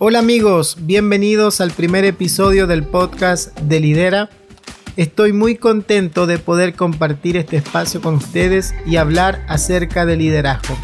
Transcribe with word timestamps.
Hola 0.00 0.20
amigos, 0.20 0.76
bienvenidos 0.82 1.60
al 1.60 1.72
primer 1.72 2.04
episodio 2.04 2.68
del 2.68 2.84
podcast 2.84 3.58
de 3.58 3.80
Lidera. 3.80 4.30
Estoy 4.96 5.32
muy 5.32 5.56
contento 5.56 6.28
de 6.28 6.38
poder 6.38 6.74
compartir 6.74 7.36
este 7.36 7.56
espacio 7.56 8.00
con 8.00 8.14
ustedes 8.14 8.76
y 8.86 8.94
hablar 8.94 9.44
acerca 9.48 10.06
de 10.06 10.16
liderazgo. 10.16 10.76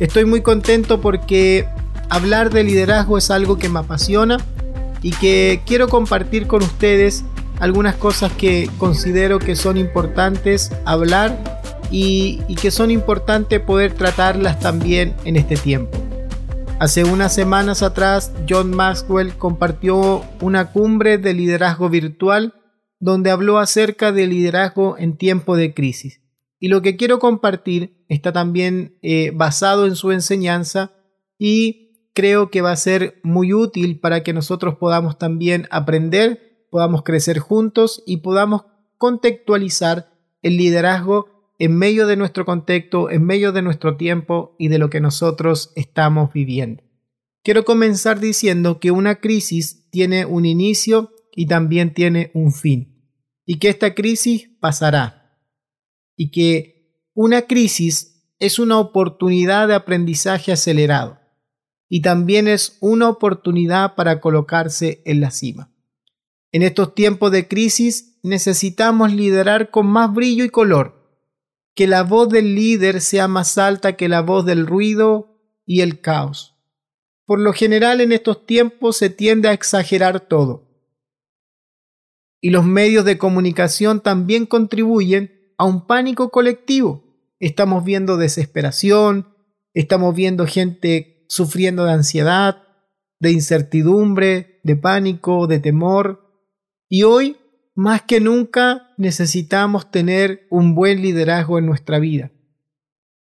Estoy 0.00 0.24
muy 0.24 0.40
contento 0.40 1.00
porque 1.00 1.68
hablar 2.08 2.50
de 2.50 2.64
liderazgo 2.64 3.18
es 3.18 3.30
algo 3.30 3.56
que 3.56 3.68
me 3.68 3.78
apasiona 3.78 4.38
y 5.00 5.12
que 5.12 5.62
quiero 5.64 5.88
compartir 5.88 6.48
con 6.48 6.64
ustedes 6.64 7.22
algunas 7.60 7.94
cosas 7.94 8.32
que 8.32 8.68
considero 8.78 9.38
que 9.38 9.54
son 9.54 9.76
importantes 9.76 10.72
hablar 10.84 11.62
y, 11.92 12.40
y 12.48 12.56
que 12.56 12.72
son 12.72 12.90
importantes 12.90 13.60
poder 13.60 13.92
tratarlas 13.92 14.58
también 14.58 15.14
en 15.24 15.36
este 15.36 15.54
tiempo. 15.54 15.99
Hace 16.80 17.04
unas 17.04 17.34
semanas 17.34 17.82
atrás, 17.82 18.32
John 18.48 18.70
Maxwell 18.70 19.36
compartió 19.36 20.24
una 20.40 20.72
cumbre 20.72 21.18
de 21.18 21.34
liderazgo 21.34 21.90
virtual 21.90 22.54
donde 22.98 23.30
habló 23.30 23.58
acerca 23.58 24.12
de 24.12 24.26
liderazgo 24.26 24.96
en 24.96 25.18
tiempo 25.18 25.56
de 25.56 25.74
crisis. 25.74 26.22
Y 26.58 26.68
lo 26.68 26.80
que 26.80 26.96
quiero 26.96 27.18
compartir 27.18 28.02
está 28.08 28.32
también 28.32 28.96
eh, 29.02 29.30
basado 29.34 29.86
en 29.86 29.94
su 29.94 30.10
enseñanza 30.10 30.92
y 31.36 32.08
creo 32.14 32.50
que 32.50 32.62
va 32.62 32.72
a 32.72 32.76
ser 32.76 33.20
muy 33.24 33.52
útil 33.52 34.00
para 34.00 34.22
que 34.22 34.32
nosotros 34.32 34.76
podamos 34.76 35.18
también 35.18 35.68
aprender, 35.70 36.64
podamos 36.70 37.02
crecer 37.02 37.40
juntos 37.40 38.02
y 38.06 38.18
podamos 38.22 38.62
contextualizar 38.96 40.14
el 40.40 40.56
liderazgo 40.56 41.39
en 41.60 41.76
medio 41.76 42.06
de 42.06 42.16
nuestro 42.16 42.46
contexto, 42.46 43.10
en 43.10 43.22
medio 43.22 43.52
de 43.52 43.60
nuestro 43.60 43.98
tiempo 43.98 44.56
y 44.58 44.68
de 44.68 44.78
lo 44.78 44.88
que 44.88 45.00
nosotros 45.00 45.72
estamos 45.76 46.32
viviendo. 46.32 46.82
Quiero 47.44 47.66
comenzar 47.66 48.18
diciendo 48.18 48.80
que 48.80 48.90
una 48.90 49.16
crisis 49.16 49.86
tiene 49.90 50.24
un 50.24 50.46
inicio 50.46 51.12
y 51.36 51.46
también 51.46 51.92
tiene 51.92 52.30
un 52.32 52.54
fin, 52.54 53.04
y 53.44 53.58
que 53.58 53.68
esta 53.68 53.94
crisis 53.94 54.48
pasará, 54.58 55.38
y 56.16 56.30
que 56.30 56.96
una 57.12 57.42
crisis 57.42 58.24
es 58.38 58.58
una 58.58 58.78
oportunidad 58.78 59.68
de 59.68 59.74
aprendizaje 59.74 60.52
acelerado, 60.52 61.18
y 61.90 62.00
también 62.00 62.48
es 62.48 62.78
una 62.80 63.10
oportunidad 63.10 63.96
para 63.96 64.22
colocarse 64.22 65.02
en 65.04 65.20
la 65.20 65.30
cima. 65.30 65.70
En 66.52 66.62
estos 66.62 66.94
tiempos 66.94 67.30
de 67.32 67.48
crisis 67.48 68.18
necesitamos 68.22 69.12
liderar 69.12 69.70
con 69.70 69.86
más 69.88 70.10
brillo 70.14 70.44
y 70.44 70.48
color, 70.48 70.99
que 71.74 71.86
la 71.86 72.02
voz 72.02 72.28
del 72.28 72.54
líder 72.54 73.00
sea 73.00 73.28
más 73.28 73.58
alta 73.58 73.96
que 73.96 74.08
la 74.08 74.20
voz 74.20 74.44
del 74.44 74.66
ruido 74.66 75.38
y 75.64 75.80
el 75.80 76.00
caos. 76.00 76.56
Por 77.24 77.40
lo 77.40 77.52
general 77.52 78.00
en 78.00 78.12
estos 78.12 78.44
tiempos 78.44 78.96
se 78.96 79.08
tiende 79.08 79.48
a 79.48 79.52
exagerar 79.52 80.20
todo. 80.20 80.68
Y 82.40 82.50
los 82.50 82.64
medios 82.64 83.04
de 83.04 83.18
comunicación 83.18 84.00
también 84.00 84.46
contribuyen 84.46 85.54
a 85.58 85.64
un 85.64 85.86
pánico 85.86 86.30
colectivo. 86.30 87.04
Estamos 87.38 87.84
viendo 87.84 88.16
desesperación, 88.16 89.28
estamos 89.74 90.14
viendo 90.14 90.46
gente 90.46 91.24
sufriendo 91.28 91.84
de 91.84 91.92
ansiedad, 91.92 92.62
de 93.20 93.30
incertidumbre, 93.30 94.60
de 94.64 94.76
pánico, 94.76 95.46
de 95.46 95.60
temor. 95.60 96.34
Y 96.88 97.04
hoy 97.04 97.36
más 97.74 98.02
que 98.02 98.20
nunca 98.20 98.89
necesitamos 99.00 99.90
tener 99.90 100.46
un 100.50 100.74
buen 100.74 101.00
liderazgo 101.00 101.58
en 101.58 101.64
nuestra 101.64 101.98
vida. 101.98 102.30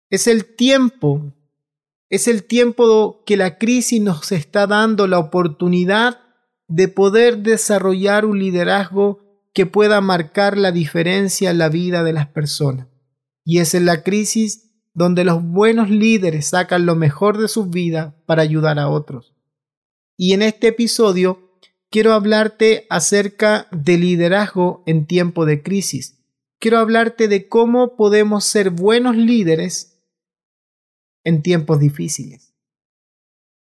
Es 0.10 0.26
el 0.26 0.56
tiempo, 0.56 1.32
es 2.10 2.28
el 2.28 2.44
tiempo 2.44 3.24
que 3.24 3.38
la 3.38 3.60
crisis 3.60 4.02
nos 4.02 4.32
está 4.32 4.66
dando 4.66 5.06
la 5.06 5.20
oportunidad 5.20 6.22
de 6.68 6.88
poder 6.88 7.38
desarrollar 7.38 8.26
un 8.26 8.40
liderazgo 8.40 9.20
que 9.54 9.68
pueda 9.68 10.02
marcar 10.02 10.58
la 10.58 10.72
diferencia 10.72 11.52
en 11.52 11.60
la 11.60 11.70
vida 11.70 12.04
de 12.04 12.14
las 12.14 12.28
personas. 12.28 12.88
Y 13.46 13.60
es 13.60 13.76
en 13.76 13.86
la 13.86 14.02
crisis 14.02 14.72
donde 14.96 15.24
los 15.24 15.44
buenos 15.44 15.92
líderes 15.92 16.48
sacan 16.48 16.88
lo 16.88 16.96
mejor 16.96 17.38
de 17.38 17.48
sus 17.48 17.70
vidas 17.70 18.16
para 18.26 18.42
ayudar 18.42 18.80
a 18.80 18.90
otros. 18.90 19.36
Y 20.18 20.34
en 20.34 20.42
este 20.42 20.70
episodio 20.70 21.49
quiero 21.90 22.14
hablarte 22.14 22.86
acerca 22.90 23.68
de 23.72 23.98
liderazgo 23.98 24.84
en 24.86 25.06
tiempo 25.06 25.46
de 25.46 25.62
crisis. 25.64 26.24
Quiero 26.60 26.78
hablarte 26.80 27.28
de 27.28 27.48
cómo 27.48 27.96
podemos 27.96 28.46
ser 28.46 28.70
buenos 28.70 29.16
líderes 29.16 30.02
en 31.24 31.42
tiempos 31.42 31.80
difíciles. 31.80 32.54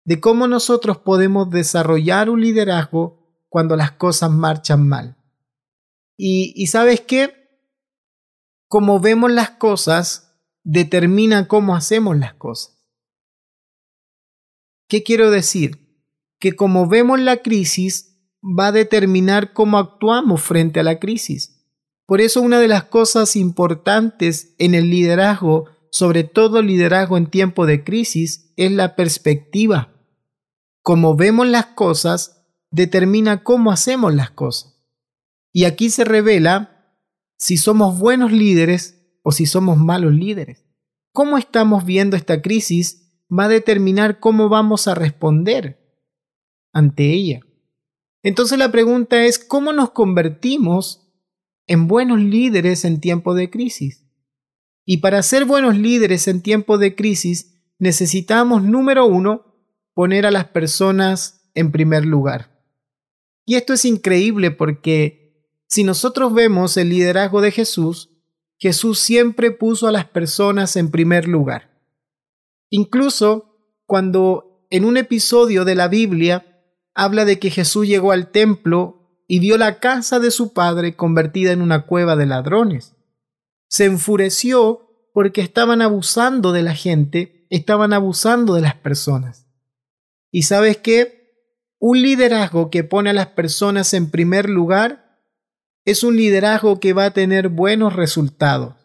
De 0.06 0.19
cómo 0.19 0.47
nosotros 0.47 1.00
podemos 1.00 1.50
desarrollar 1.50 2.30
un 2.30 2.41
liderazgo 2.41 3.25
cuando 3.50 3.75
las 3.75 3.91
cosas 3.91 4.31
marchan 4.31 4.88
mal. 4.88 5.18
Y, 6.18 6.68
sabes 6.68 7.02
qué? 7.02 7.34
Como 8.68 9.00
vemos 9.00 9.31
las 9.31 9.52
cosas, 9.52 10.40
determina 10.64 11.47
cómo 11.47 11.75
hacemos 11.75 12.18
las 12.18 12.34
cosas. 12.35 12.81
¿Qué 14.88 15.03
quiero 15.03 15.31
decir? 15.31 16.02
Que 16.40 16.56
como 16.56 16.88
vemos 16.88 17.19
la 17.19 17.38
crisis, 17.38 18.15
va 18.45 18.67
a 18.67 18.72
determinar 18.72 19.53
cómo 19.53 19.78
actuamos 19.78 20.41
frente 20.41 20.79
a 20.79 20.83
la 20.83 21.00
crisis. 21.00 21.66
Por 22.06 22.22
eso 22.22 22.41
una 22.41 22.59
de 22.59 22.67
las 22.67 22.83
cosas 22.83 23.35
importantes 23.35 24.53
en 24.59 24.75
el 24.75 24.91
liderazgo, 24.91 25.66
sobre 25.89 26.23
todo 26.23 26.61
liderazgo 26.61 27.17
en 27.17 27.28
tiempo 27.28 27.66
de 27.66 27.84
crisis, 27.84 28.53
es 28.55 28.72
la 28.72 28.95
perspectiva. 28.95 29.94
Como 30.84 31.16
vemos 31.16 31.47
las 31.47 31.66
cosas, 31.67 32.45
determina 32.69 33.44
cómo 33.44 33.72
hacemos 33.72 34.13
las 34.13 34.29
cosas. 34.29 34.75
Y 35.51 35.66
aquí 35.66 35.89
se 35.89 36.03
revela 36.03 36.94
si 37.38 37.57
somos 37.57 37.97
buenos 37.97 38.31
líderes 38.31 39.01
o 39.23 39.31
si 39.31 39.47
somos 39.47 39.78
malos 39.78 40.13
líderes. 40.13 40.66
Cómo 41.11 41.38
estamos 41.38 41.85
viendo 41.85 42.16
esta 42.16 42.41
crisis 42.41 43.23
va 43.31 43.45
a 43.45 43.50
determinar 43.50 44.19
cómo 44.19 44.50
vamos 44.50 44.88
a 44.88 44.94
responder 44.94 45.79
ante 46.72 47.11
ella. 47.11 47.44
Entonces 48.25 48.58
la 48.58 48.72
pregunta 48.72 49.24
es, 49.24 49.38
¿cómo 49.38 49.72
nos 49.72 49.91
convertimos 49.91 51.08
en 51.68 51.88
buenos 51.88 52.19
líderes 52.19 52.84
en 52.84 53.00
tiempo 53.00 53.36
de 53.36 53.52
crisis? 53.52 54.03
Y 54.84 54.97
para 54.97 55.22
ser 55.22 55.46
buenos 55.46 55.78
líderes 55.78 56.28
en 56.28 56.41
tiempo 56.41 56.80
de 56.80 56.96
crisis, 56.96 57.53
necesitamos, 57.78 58.64
número 58.64 59.06
uno, 59.06 59.56
poner 59.94 60.25
a 60.25 60.31
las 60.31 60.46
personas 60.46 61.52
en 61.53 61.72
primer 61.72 62.03
lugar. 62.03 62.64
Y 63.46 63.58
esto 63.58 63.74
es 63.74 63.85
increíble 63.85 64.50
porque 64.50 65.46
si 65.68 65.84
nosotros 65.84 66.34
vemos 66.34 66.78
el 66.78 66.90
liderazgo 66.90 67.41
de 67.41 67.52
Jesús, 67.52 68.09
Jesús 68.58 68.97
siempre 68.97 69.52
puso 69.52 69.88
a 69.88 69.91
las 69.91 70.06
personas 70.06 70.75
en 70.78 70.90
primer 70.90 71.28
lugar. 71.28 71.80
Incluso 72.72 73.56
cuando 73.85 74.66
en 74.72 74.84
un 74.84 74.97
episodio 74.97 75.64
de 75.64 75.75
la 75.75 75.90
Biblia 75.90 76.54
habla 76.95 77.25
de 77.25 77.38
que 77.38 77.51
Jesús 77.51 77.88
llegó 77.88 78.11
al 78.11 78.31
templo 78.31 79.01
y 79.28 79.39
vio 79.39 79.57
la 79.57 79.79
casa 79.79 80.19
de 80.19 80.31
su 80.31 80.53
padre 80.53 80.95
convertida 80.95 81.51
en 81.51 81.61
una 81.61 81.85
cueva 81.85 82.16
de 82.16 82.25
ladrones. 82.25 82.95
Se 83.67 83.85
enfureció 83.85 85.09
porque 85.13 85.41
estaban 85.41 85.81
abusando 85.81 86.51
de 86.51 86.63
la 86.63 86.73
gente, 86.73 87.45
estaban 87.50 87.94
abusando 87.94 88.55
de 88.55 88.61
las 88.61 88.75
personas. 88.75 89.47
¿Y 90.31 90.44
sabes 90.44 90.78
qué? 90.78 91.34
Un 91.79 92.01
liderazgo 92.01 92.69
que 92.69 92.84
pone 92.84 93.09
a 93.09 93.13
las 93.13 93.28
personas 93.28 93.94
en 93.94 94.09
primer 94.09 94.50
lugar 94.50 95.19
es 95.84 96.03
un 96.03 96.16
liderazgo 96.16 96.79
que 96.79 96.94
va 96.94 97.05
a 97.05 97.13
tener 97.13 97.50
buenos 97.50 97.94
resultados. 97.94 98.75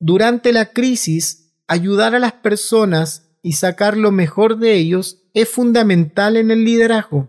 Durante 0.00 0.52
la 0.52 0.72
crisis, 0.72 1.54
ayudar 1.66 2.14
a 2.14 2.18
las 2.18 2.32
personas 2.32 3.30
y 3.42 3.52
sacar 3.52 3.96
lo 3.96 4.10
mejor 4.10 4.58
de 4.58 4.74
ellos 4.74 5.27
es 5.40 5.48
fundamental 5.48 6.36
en 6.36 6.50
el 6.50 6.64
liderazgo. 6.64 7.28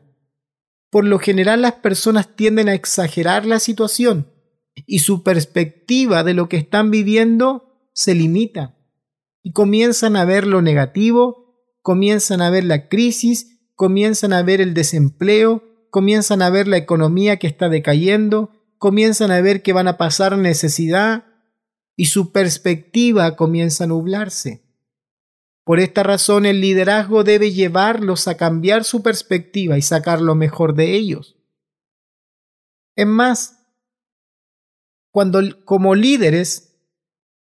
Por 0.90 1.06
lo 1.06 1.20
general 1.20 1.62
las 1.62 1.74
personas 1.74 2.36
tienden 2.36 2.68
a 2.68 2.74
exagerar 2.74 3.46
la 3.46 3.60
situación 3.60 4.32
y 4.88 5.00
su 5.00 5.22
perspectiva 5.22 6.24
de 6.24 6.34
lo 6.34 6.50
que 6.50 6.58
están 6.58 6.90
viviendo 6.90 7.88
se 7.94 8.16
limita 8.16 8.76
y 9.44 9.52
comienzan 9.52 10.16
a 10.16 10.26
ver 10.26 10.48
lo 10.48 10.64
negativo, 10.64 11.56
comienzan 11.84 12.42
a 12.42 12.50
ver 12.50 12.64
la 12.64 12.90
crisis, 12.90 13.60
comienzan 13.76 14.34
a 14.34 14.42
ver 14.42 14.60
el 14.60 14.74
desempleo, 14.74 15.64
comienzan 15.92 16.42
a 16.42 16.50
ver 16.50 16.68
la 16.68 16.78
economía 16.78 17.38
que 17.38 17.46
está 17.46 17.70
decayendo, 17.70 18.52
comienzan 18.80 19.30
a 19.30 19.42
ver 19.42 19.62
que 19.62 19.74
van 19.74 19.88
a 19.88 19.98
pasar 19.98 20.36
necesidad 20.38 21.26
y 21.96 22.06
su 22.06 22.32
perspectiva 22.32 23.36
comienza 23.36 23.84
a 23.84 23.88
nublarse. 23.88 24.69
Por 25.70 25.80
esta 25.80 26.02
razón 26.02 26.48
el 26.48 26.62
liderazgo 26.62 27.24
debe 27.24 27.52
llevarlos 27.52 28.28
a 28.28 28.38
cambiar 28.38 28.84
su 28.84 29.04
perspectiva 29.04 29.78
y 29.78 29.84
sacar 29.84 30.20
lo 30.20 30.34
mejor 30.34 30.74
de 30.74 30.96
ellos. 30.96 31.38
Es 32.96 33.06
más, 33.06 33.68
cuando 35.12 35.42
como 35.66 35.94
líderes 35.94 36.76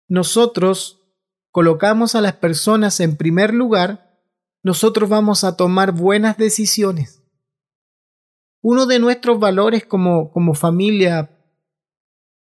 nosotros 0.07 1.01
colocamos 1.49 2.13
a 2.13 2.21
las 2.21 2.33
personas 2.33 2.99
en 2.99 3.17
primer 3.17 3.55
lugar, 3.55 4.21
nosotros 4.61 5.09
vamos 5.09 5.43
a 5.43 5.57
tomar 5.57 5.91
buenas 5.91 6.37
decisiones. 6.37 7.23
Uno 8.61 8.85
de 8.85 8.99
nuestros 8.99 9.39
valores 9.39 9.83
como, 9.83 10.31
como 10.31 10.53
familia, 10.53 11.39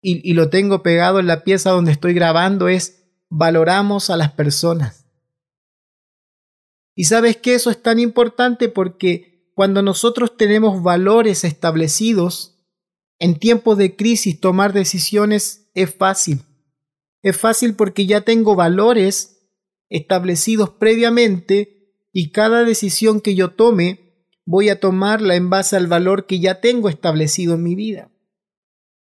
y, 0.01 0.29
y 0.29 0.35
lo 0.35 0.51
tengo 0.51 0.83
pegado 0.83 1.21
en 1.21 1.29
la 1.29 1.45
pieza 1.45 1.71
donde 1.71 1.93
estoy 1.93 2.15
grabando, 2.15 2.67
es 2.67 3.07
valoramos 3.29 4.11
a 4.11 4.17
las 4.17 4.33
personas. 4.33 5.02
Y 6.95 7.05
sabes 7.05 7.37
que 7.37 7.55
eso 7.55 7.71
es 7.71 7.83
tan 7.83 7.99
importante 7.99 8.69
porque 8.69 9.51
cuando 9.55 9.83
nosotros 9.83 10.37
tenemos 10.37 10.83
valores 10.83 11.45
establecidos, 11.45 12.53
en 13.19 13.39
tiempos 13.39 13.79
de 13.79 13.95
crisis 13.97 14.41
tomar 14.41 14.73
decisiones 14.73 15.71
es 15.75 15.95
fácil. 15.95 16.43
Es 17.23 17.37
fácil 17.37 17.75
porque 17.75 18.07
ya 18.07 18.23
tengo 18.23 18.57
valores 18.57 19.49
establecidos 19.89 20.71
previamente 20.71 21.95
y 22.13 22.33
cada 22.33 22.65
decisión 22.65 23.21
que 23.21 23.35
yo 23.35 23.51
tome 23.51 24.27
voy 24.45 24.71
a 24.71 24.81
tomarla 24.81 25.37
en 25.37 25.51
base 25.51 25.77
al 25.77 25.87
valor 25.87 26.27
que 26.27 26.41
ya 26.41 26.61
tengo 26.61 26.89
establecido 26.89 27.55
en 27.55 27.63
mi 27.63 27.75
vida. 27.75 28.11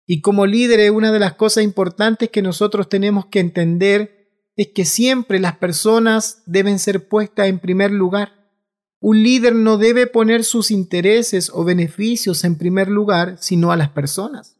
Y 0.06 0.22
como 0.22 0.46
líder, 0.46 0.90
una 0.92 1.12
de 1.12 1.20
las 1.20 1.34
cosas 1.34 1.66
importantes 1.66 2.30
que 2.30 2.42
nosotros 2.42 2.88
tenemos 2.88 3.26
que 3.26 3.42
entender 3.42 4.17
es 4.58 4.70
que 4.74 4.86
siempre 4.86 5.40
las 5.40 5.58
personas 5.58 6.42
deben 6.48 6.80
ser 6.80 7.08
puestas 7.08 7.48
en 7.48 7.60
primer 7.60 7.92
lugar. 7.92 8.34
Un 9.00 9.22
líder 9.22 9.54
no 9.54 9.78
debe 9.78 10.08
poner 10.08 10.44
sus 10.44 10.72
intereses 10.72 11.52
o 11.54 11.64
beneficios 11.64 12.44
en 12.44 12.58
primer 12.58 12.90
lugar, 12.90 13.38
sino 13.40 13.72
a 13.72 13.78
las 13.78 13.92
personas. 13.92 14.58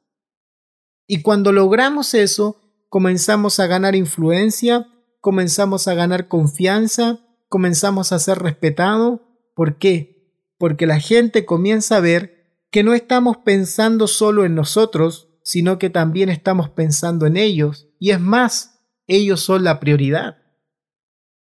Y 1.08 1.24
cuando 1.24 1.52
logramos 1.52 2.14
eso, 2.14 2.62
comenzamos 2.90 3.60
a 3.60 3.66
ganar 3.66 3.96
influencia, 3.96 4.88
comenzamos 5.20 5.88
a 5.88 5.96
ganar 5.96 6.28
confianza, 6.28 7.20
comenzamos 7.50 8.12
a 8.12 8.20
ser 8.20 8.38
respetados. 8.38 9.22
¿Por 9.56 9.80
qué? 9.80 10.32
Porque 10.60 10.86
la 10.86 11.00
gente 11.00 11.44
comienza 11.44 11.98
a 11.98 12.02
ver 12.02 12.38
que 12.70 12.84
no 12.84 12.94
estamos 12.94 13.38
pensando 13.38 14.06
solo 14.06 14.46
en 14.46 14.54
nosotros, 14.54 15.30
sino 15.44 15.80
que 15.80 15.90
también 15.90 16.30
estamos 16.30 16.70
pensando 16.70 17.26
en 17.26 17.38
ellos. 17.38 17.88
Y 18.00 18.12
es 18.12 18.20
más, 18.20 18.77
ellos 19.08 19.42
son 19.42 19.64
la 19.64 19.80
prioridad. 19.80 20.38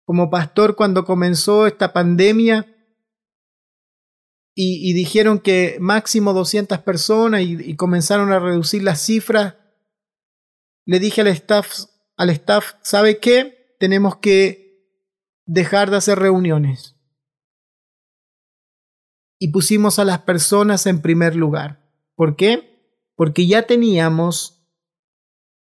Como 0.04 0.30
pastor, 0.30 0.76
cuando 0.76 1.04
comenzó 1.04 1.66
esta 1.66 1.92
pandemia 1.92 2.74
y, 4.54 4.92
dijeron 4.92 5.38
que 5.38 5.76
máximo 5.80 6.32
200 6.32 6.78
personas 6.78 7.42
y 7.42 7.76
comenzaron 7.76 8.32
a 8.32 8.40
reducir 8.40 8.82
las 8.82 9.00
cifras, 9.00 9.54
le 10.88 10.98
dije 10.98 11.20
al 11.20 11.26
staff, 11.26 11.84
al 12.16 12.30
staff, 12.30 12.76
¿sabe 12.82 13.18
qué? 13.18 13.76
Tenemos 13.78 14.16
que 14.16 14.88
dejar 15.44 15.90
de 15.90 15.98
hacer 15.98 16.18
reuniones. 16.18 16.96
Y 19.38 19.48
pusimos 19.48 19.98
a 19.98 20.06
las 20.06 20.22
personas 20.22 20.86
en 20.86 21.02
primer 21.02 21.36
lugar. 21.36 21.86
¿Por 22.14 22.36
qué? 22.36 23.04
Porque 23.16 23.46
ya 23.46 23.66
teníamos 23.66 24.57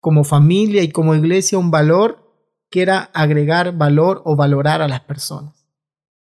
como 0.04 0.22
familia 0.22 0.82
y 0.82 0.90
como 0.90 1.14
iglesia 1.14 1.56
un 1.56 1.70
valor 1.70 2.30
que 2.68 2.82
era 2.82 3.04
agregar 3.14 3.74
valor 3.74 4.20
o 4.26 4.36
valorar 4.36 4.82
a 4.82 4.86
las 4.86 5.00
personas. 5.00 5.66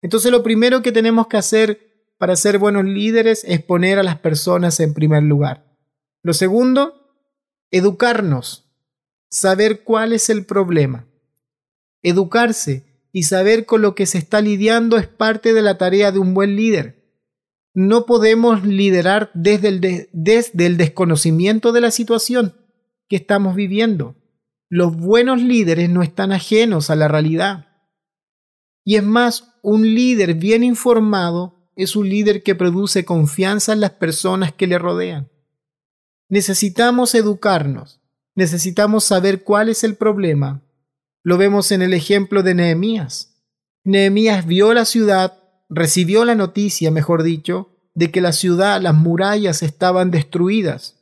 Entonces 0.02 0.31
lo 0.31 0.42
primero 0.42 0.81
que 0.81 0.94
tenemos 0.94 1.28
que 1.28 1.36
hacer 1.36 2.14
para 2.18 2.38
ser 2.38 2.60
buenos 2.60 2.86
líderes 2.86 3.44
es 3.46 3.62
poner 3.62 4.00
a 4.00 4.04
las 4.04 4.19
personas 4.19 4.80
en 4.80 4.94
primer 4.94 5.24
lugar. 5.24 5.66
Lo 6.24 6.31
segundo, 6.31 6.94
educarnos 7.69 8.72
saber 9.30 9.84
cuál 9.84 10.14
es 10.14 10.30
el 10.30 10.46
problema. 10.46 11.06
Educarse 12.04 12.86
y 13.12 13.24
saber 13.24 13.66
con 13.66 13.81
lo 13.81 13.96
que 13.96 14.06
se 14.06 14.18
está 14.18 14.40
lidiando 14.40 14.96
es 14.96 15.08
parte 15.08 15.52
de 15.52 15.62
la 15.62 15.78
tarea 15.78 16.14
de 16.14 16.19
un 16.19 16.34
buen 16.34 16.56
líder. 16.56 17.04
No 17.74 18.06
podemos 18.06 18.66
liderar 18.66 19.30
desde 19.34 19.68
el, 19.68 20.08
desde 20.14 20.66
el 20.66 20.78
desconocimiento 20.78 21.74
de 21.74 21.81
la 21.81 21.92
situación 21.92 22.56
que 23.07 23.15
estamos 23.15 23.56
viviendo. 23.56 24.15
Los 24.69 24.95
buenos 24.95 25.42
líderes 25.42 25.89
no 25.89 26.04
están 26.04 26.31
ajenos 26.31 26.89
a 26.89 26.95
la 26.95 27.07
realidad. 27.07 27.68
Y 28.83 28.95
es 28.95 29.04
más, 29.04 29.56
un 29.63 29.83
líder 29.83 30.33
bien 30.33 30.63
informado 30.63 31.71
es 31.75 31.95
un 31.95 32.09
líder 32.09 32.44
que 32.44 32.56
produce 32.56 33.06
confianza 33.06 33.74
en 33.74 33.81
las 33.81 33.92
personas 33.92 34.51
que 34.51 34.68
le 34.68 34.80
rodean. 34.80 35.30
Necesitamos 36.30 37.13
educarnos 37.13 38.01
necesitamos 38.38 39.04
saber 39.04 39.44
cuál 39.44 39.68
es 39.68 39.83
el 39.83 39.95
problema. 39.95 40.62
Lo 41.24 41.38
vemos 41.38 41.71
en 41.71 41.81
el 41.81 41.95
ejemplo 41.95 42.44
de 42.44 42.54
Nehemías. 42.54 43.36
Nehemías 43.83 44.45
vio 44.45 44.75
la 44.75 44.86
ciudad, 44.86 45.39
recibió 45.69 46.24
la 46.24 46.36
noticia, 46.36 46.92
mejor 46.92 47.24
dicho, 47.24 47.75
de 47.95 48.12
que 48.12 48.21
la 48.21 48.33
ciudad, 48.33 48.80
las 48.80 48.94
murallas 48.94 49.63
estaban 49.63 50.12
destruidas. 50.12 50.96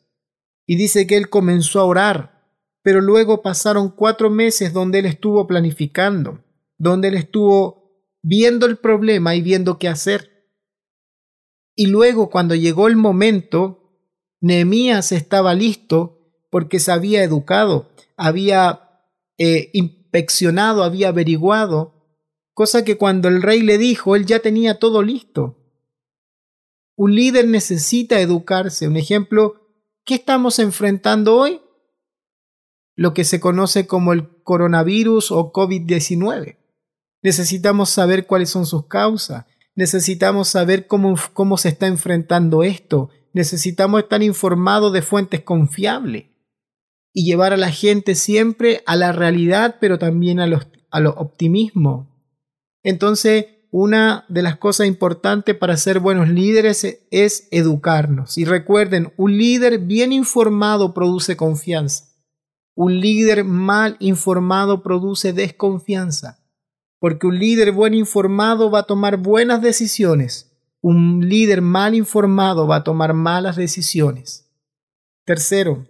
Y 0.66 0.76
dice 0.76 1.08
que 1.08 1.18
él 1.18 1.30
comenzó 1.30 1.80
a 1.80 1.86
orar, 1.86 2.50
pero 2.82 3.02
luego 3.02 3.42
pasaron 3.42 3.90
cuatro 3.90 4.30
meses 4.30 4.74
donde 4.74 5.00
él 5.00 5.06
estuvo 5.06 5.48
planificando, 5.48 6.44
donde 6.78 7.10
él 7.10 7.16
estuvo 7.16 7.86
viendo 8.22 8.66
el 8.66 8.78
problema 8.78 9.36
y 9.36 9.42
viendo 9.42 9.78
qué 9.78 9.88
hacer. 9.88 10.50
Y 11.76 11.88
luego 11.88 12.30
cuando 12.30 12.56
llegó 12.56 12.88
el 12.88 12.96
momento, 12.96 14.00
Nehemías 14.42 15.12
estaba 15.12 15.54
listo 15.54 16.16
porque 16.50 16.80
se 16.80 16.92
había 16.92 17.24
educado, 17.24 17.90
había 18.16 19.04
eh, 19.38 19.70
inspeccionado, 19.74 20.84
había 20.84 21.10
averiguado, 21.10 21.96
cosa 22.54 22.86
que 22.86 22.98
cuando 22.98 23.28
el 23.28 23.42
rey 23.42 23.62
le 23.62 23.78
dijo, 23.78 24.16
él 24.16 24.26
ya 24.26 24.40
tenía 24.40 24.80
todo 24.80 25.04
listo. 25.04 25.58
Un 26.96 27.14
líder 27.14 27.48
necesita 27.48 28.22
educarse. 28.22 28.88
Un 28.88 28.96
ejemplo, 28.96 29.65
¿qué 30.06 30.16
estamos 30.16 30.60
enfrentando 30.60 31.36
hoy? 31.36 31.62
Lo 32.96 33.14
que 33.14 33.26
se 33.26 33.40
conoce 33.40 33.88
como 33.88 34.14
el 34.14 34.42
coronavirus 34.44 35.32
o 35.32 35.52
COVID-19. 35.52 36.58
Necesitamos 37.22 37.90
saber 37.90 38.26
cuáles 38.26 38.50
son 38.50 38.66
sus 38.66 38.88
causas. 38.88 39.46
Necesitamos 39.76 40.48
saber 40.48 40.88
cómo, 40.88 41.16
cómo 41.34 41.58
se 41.58 41.70
está 41.70 41.88
enfrentando 41.88 42.64
esto. 42.64 43.10
Necesitamos 43.34 44.04
estar 44.04 44.24
informados 44.24 44.94
de 44.94 45.02
fuentes 45.02 45.42
confiables 45.42 46.28
y 47.12 47.26
llevar 47.26 47.52
a 47.52 47.58
la 47.58 47.72
gente 47.72 48.16
siempre 48.16 48.84
a 48.86 48.96
la 48.96 49.12
realidad, 49.12 49.78
pero 49.82 50.00
también 50.00 50.40
a 50.40 50.48
los, 50.48 50.68
a 50.92 51.00
optimismo. 51.10 52.16
Entonces, 52.84 53.48
una 53.78 54.24
de 54.30 54.42
las 54.42 54.56
cosas 54.56 54.88
importantes 54.88 55.54
para 55.54 55.76
ser 55.76 56.00
buenos 56.00 56.30
líderes 56.30 56.98
es 57.12 57.50
educarnos. 57.52 58.38
Y 58.38 58.46
recuerden, 58.46 59.12
un 59.18 59.38
líder 59.38 59.80
bien 59.80 60.14
informado 60.14 60.94
produce 60.94 61.36
confianza. 61.36 62.06
Un 62.74 63.02
líder 63.02 63.44
mal 63.44 63.98
informado 64.00 64.82
produce 64.82 65.34
desconfianza. 65.34 66.40
Porque 67.00 67.28
un 67.28 67.38
líder 67.38 67.74
buen 67.74 67.94
informado 67.94 68.72
va 68.72 68.80
a 68.80 68.84
tomar 68.84 69.18
buenas 69.18 69.62
decisiones. 69.62 70.58
Un 70.80 71.28
líder 71.28 71.62
mal 71.62 71.96
informado 71.96 72.68
va 72.68 72.78
a 72.78 72.84
tomar 72.86 73.14
malas 73.14 73.58
decisiones. 73.58 74.50
Tercero, 75.26 75.86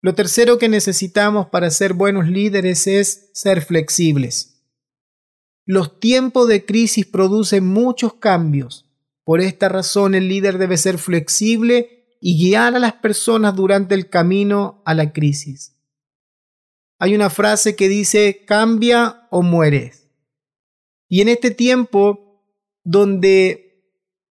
lo 0.00 0.14
tercero 0.14 0.56
que 0.56 0.70
necesitamos 0.70 1.48
para 1.48 1.68
ser 1.70 1.92
buenos 1.92 2.28
líderes 2.28 2.86
es 2.86 3.28
ser 3.34 3.60
flexibles. 3.60 4.57
Los 5.68 6.00
tiempos 6.00 6.48
de 6.48 6.64
crisis 6.64 7.04
producen 7.04 7.66
muchos 7.66 8.14
cambios. 8.14 8.90
Por 9.22 9.42
esta 9.42 9.68
razón 9.68 10.14
el 10.14 10.26
líder 10.26 10.56
debe 10.56 10.78
ser 10.78 10.96
flexible 10.96 12.16
y 12.22 12.38
guiar 12.42 12.74
a 12.74 12.78
las 12.78 12.94
personas 12.94 13.54
durante 13.54 13.94
el 13.94 14.08
camino 14.08 14.80
a 14.86 14.94
la 14.94 15.12
crisis. 15.12 15.76
Hay 16.98 17.14
una 17.14 17.28
frase 17.28 17.76
que 17.76 17.90
dice 17.90 18.46
cambia 18.46 19.28
o 19.30 19.42
mueres. 19.42 20.08
Y 21.06 21.20
en 21.20 21.28
este 21.28 21.50
tiempo 21.50 22.42
donde 22.82 23.84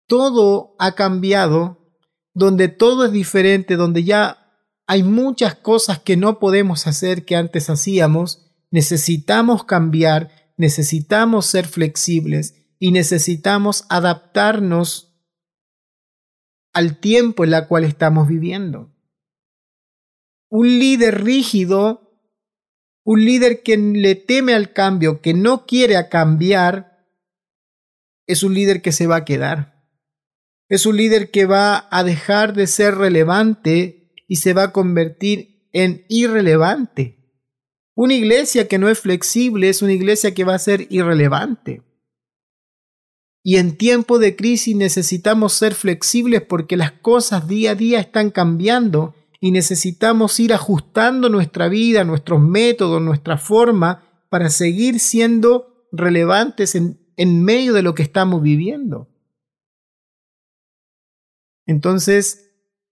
todo 0.08 0.74
ha 0.80 0.96
cambiado, 0.96 1.94
donde 2.34 2.66
todo 2.66 3.04
es 3.04 3.12
diferente, 3.12 3.76
donde 3.76 4.02
ya 4.02 4.56
hay 4.88 5.04
muchas 5.04 5.54
cosas 5.54 6.00
que 6.00 6.16
no 6.16 6.40
podemos 6.40 6.88
hacer 6.88 7.24
que 7.24 7.36
antes 7.36 7.70
hacíamos, 7.70 8.50
necesitamos 8.72 9.62
cambiar, 9.62 10.32
necesitamos 10.58 11.46
ser 11.46 11.66
flexibles 11.66 12.54
y 12.78 12.92
necesitamos 12.92 13.86
adaptarnos 13.88 15.18
al 16.74 17.00
tiempo 17.00 17.44
en 17.44 17.54
el 17.54 17.66
cual 17.66 17.84
estamos 17.84 18.28
viviendo. 18.28 18.94
Un 20.50 20.66
líder 20.78 21.24
rígido, 21.24 22.20
un 23.04 23.24
líder 23.24 23.62
que 23.62 23.76
le 23.76 24.14
teme 24.14 24.54
al 24.54 24.72
cambio, 24.72 25.20
que 25.20 25.32
no 25.32 25.64
quiere 25.64 25.96
cambiar, 26.08 27.06
es 28.26 28.42
un 28.42 28.54
líder 28.54 28.82
que 28.82 28.92
se 28.92 29.06
va 29.06 29.16
a 29.16 29.24
quedar. 29.24 29.86
Es 30.68 30.84
un 30.84 30.96
líder 30.96 31.30
que 31.30 31.46
va 31.46 31.88
a 31.90 32.04
dejar 32.04 32.52
de 32.52 32.66
ser 32.66 32.96
relevante 32.96 34.12
y 34.28 34.36
se 34.36 34.52
va 34.52 34.64
a 34.64 34.72
convertir 34.72 35.68
en 35.72 36.04
irrelevante. 36.08 37.17
Una 38.00 38.14
iglesia 38.14 38.68
que 38.68 38.78
no 38.78 38.88
es 38.88 39.00
flexible 39.00 39.68
es 39.68 39.82
una 39.82 39.92
iglesia 39.92 40.32
que 40.32 40.44
va 40.44 40.54
a 40.54 40.60
ser 40.60 40.86
irrelevante. 40.88 41.82
Y 43.42 43.56
en 43.56 43.76
tiempo 43.76 44.20
de 44.20 44.36
crisis 44.36 44.76
necesitamos 44.76 45.52
ser 45.54 45.74
flexibles 45.74 46.42
porque 46.42 46.76
las 46.76 46.92
cosas 46.92 47.48
día 47.48 47.72
a 47.72 47.74
día 47.74 47.98
están 47.98 48.30
cambiando 48.30 49.16
y 49.40 49.50
necesitamos 49.50 50.38
ir 50.38 50.52
ajustando 50.54 51.28
nuestra 51.28 51.68
vida, 51.68 52.04
nuestros 52.04 52.40
métodos, 52.40 53.02
nuestra 53.02 53.36
forma 53.36 54.04
para 54.30 54.48
seguir 54.48 55.00
siendo 55.00 55.88
relevantes 55.90 56.76
en, 56.76 57.00
en 57.16 57.42
medio 57.42 57.72
de 57.72 57.82
lo 57.82 57.96
que 57.96 58.04
estamos 58.04 58.42
viviendo. 58.42 59.08
Entonces, 61.66 62.48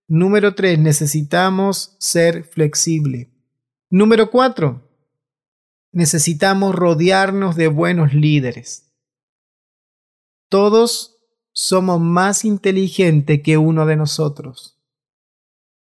número 0.09 0.57
tres, 0.57 0.81
necesitamos 0.81 1.95
ser 2.01 2.43
flexible. 2.43 3.31
Número 3.89 4.33
cuatro, 4.33 4.86
necesitamos 5.97 6.75
rodearnos 6.75 7.57
de 7.57 7.69
buenos 7.69 8.13
líderes. 8.13 8.93
Todos 10.51 11.17
somos 11.55 12.03
más 12.03 12.45
inteligentes 12.45 13.41
que 13.43 13.57
uno 13.57 13.87
de 13.87 13.97
nosotros. 13.97 14.79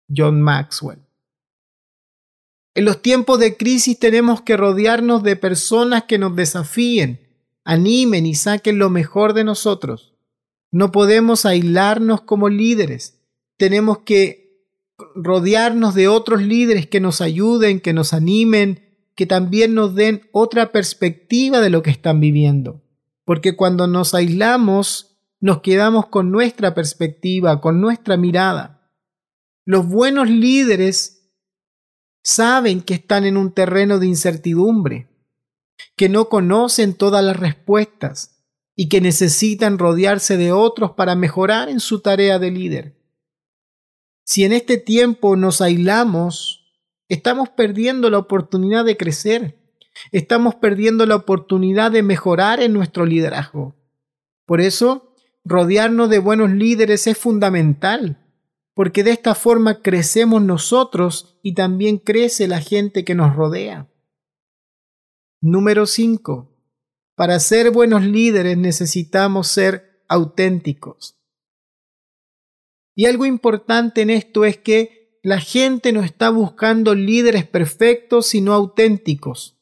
John 0.08 0.40
Maxwell. 0.40 1.00
En 2.74 2.86
los 2.86 3.02
tiempos 3.02 3.38
de 3.40 3.58
crisis 3.58 3.98
tenemos 3.98 4.40
que 4.40 4.56
rodearnos 4.56 5.22
de 5.22 5.36
personas 5.36 6.04
que 6.04 6.16
nos 6.16 6.34
desafíen, 6.34 7.20
animen 7.62 8.24
y 8.24 8.34
saquen 8.34 8.78
lo 8.78 8.88
mejor 8.88 9.34
de 9.34 9.44
nosotros. 9.44 10.14
No 10.72 10.92
podemos 10.92 11.44
aislarnos 11.44 12.22
como 12.22 12.48
líderes. 12.48 13.20
Tenemos 13.58 13.98
que 13.98 14.64
rodearnos 15.14 15.94
de 15.94 16.08
otros 16.08 16.40
líderes 16.40 16.86
que 16.86 17.00
nos 17.00 17.20
ayuden, 17.20 17.80
que 17.80 17.92
nos 17.92 18.14
animen, 18.14 18.85
que 19.16 19.26
también 19.26 19.74
nos 19.74 19.94
den 19.94 20.28
otra 20.30 20.70
perspectiva 20.70 21.60
de 21.60 21.70
lo 21.70 21.82
que 21.82 21.90
están 21.90 22.20
viviendo. 22.20 22.82
Porque 23.24 23.56
cuando 23.56 23.86
nos 23.86 24.14
aislamos, 24.14 25.18
nos 25.40 25.62
quedamos 25.62 26.06
con 26.06 26.30
nuestra 26.30 26.74
perspectiva, 26.74 27.60
con 27.60 27.80
nuestra 27.80 28.16
mirada. 28.16 28.92
Los 29.64 29.88
buenos 29.88 30.28
líderes 30.28 31.32
saben 32.22 32.82
que 32.82 32.94
están 32.94 33.24
en 33.24 33.36
un 33.36 33.52
terreno 33.52 33.98
de 33.98 34.06
incertidumbre, 34.06 35.08
que 35.96 36.08
no 36.08 36.28
conocen 36.28 36.94
todas 36.94 37.24
las 37.24 37.38
respuestas 37.38 38.44
y 38.76 38.88
que 38.88 39.00
necesitan 39.00 39.78
rodearse 39.78 40.36
de 40.36 40.52
otros 40.52 40.92
para 40.92 41.14
mejorar 41.16 41.70
en 41.70 41.80
su 41.80 42.00
tarea 42.00 42.38
de 42.38 42.50
líder. 42.50 42.96
Si 44.24 44.44
en 44.44 44.52
este 44.52 44.76
tiempo 44.76 45.36
nos 45.36 45.60
aislamos, 45.60 46.65
estamos 47.08 47.48
perdiendo 47.50 48.10
la 48.10 48.18
oportunidad 48.18 48.84
de 48.84 48.96
crecer, 48.96 49.58
estamos 50.12 50.54
perdiendo 50.56 51.06
la 51.06 51.16
oportunidad 51.16 51.90
de 51.90 52.02
mejorar 52.02 52.60
en 52.62 52.72
nuestro 52.72 53.06
liderazgo. 53.06 53.74
Por 54.44 54.60
eso, 54.60 55.14
rodearnos 55.44 56.10
de 56.10 56.18
buenos 56.18 56.50
líderes 56.50 57.06
es 57.06 57.16
fundamental 57.18 58.22
porque 58.76 59.02
de 59.02 59.12
esta 59.12 59.34
forma 59.34 59.80
crecemos 59.80 60.42
nosotros 60.42 61.38
y 61.42 61.54
también 61.54 61.96
crece 61.96 62.46
la 62.46 62.60
gente 62.60 63.06
que 63.06 63.14
nos 63.14 63.34
rodea. 63.34 63.88
Número 65.40 65.86
5. 65.86 66.52
Para 67.14 67.40
ser 67.40 67.70
buenos 67.70 68.04
líderes 68.04 68.58
necesitamos 68.58 69.48
ser 69.48 70.02
auténticos. 70.08 71.18
Y 72.94 73.06
algo 73.06 73.24
importante 73.24 74.02
en 74.02 74.10
esto 74.10 74.44
es 74.44 74.58
que 74.58 74.95
la 75.26 75.40
gente 75.40 75.92
no 75.92 76.02
está 76.02 76.30
buscando 76.30 76.94
líderes 76.94 77.44
perfectos, 77.44 78.26
sino 78.26 78.52
auténticos. 78.52 79.58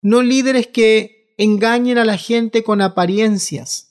No 0.00 0.22
líderes 0.22 0.68
que 0.68 1.34
engañen 1.38 1.98
a 1.98 2.04
la 2.04 2.16
gente 2.16 2.62
con 2.62 2.80
apariencias 2.80 3.88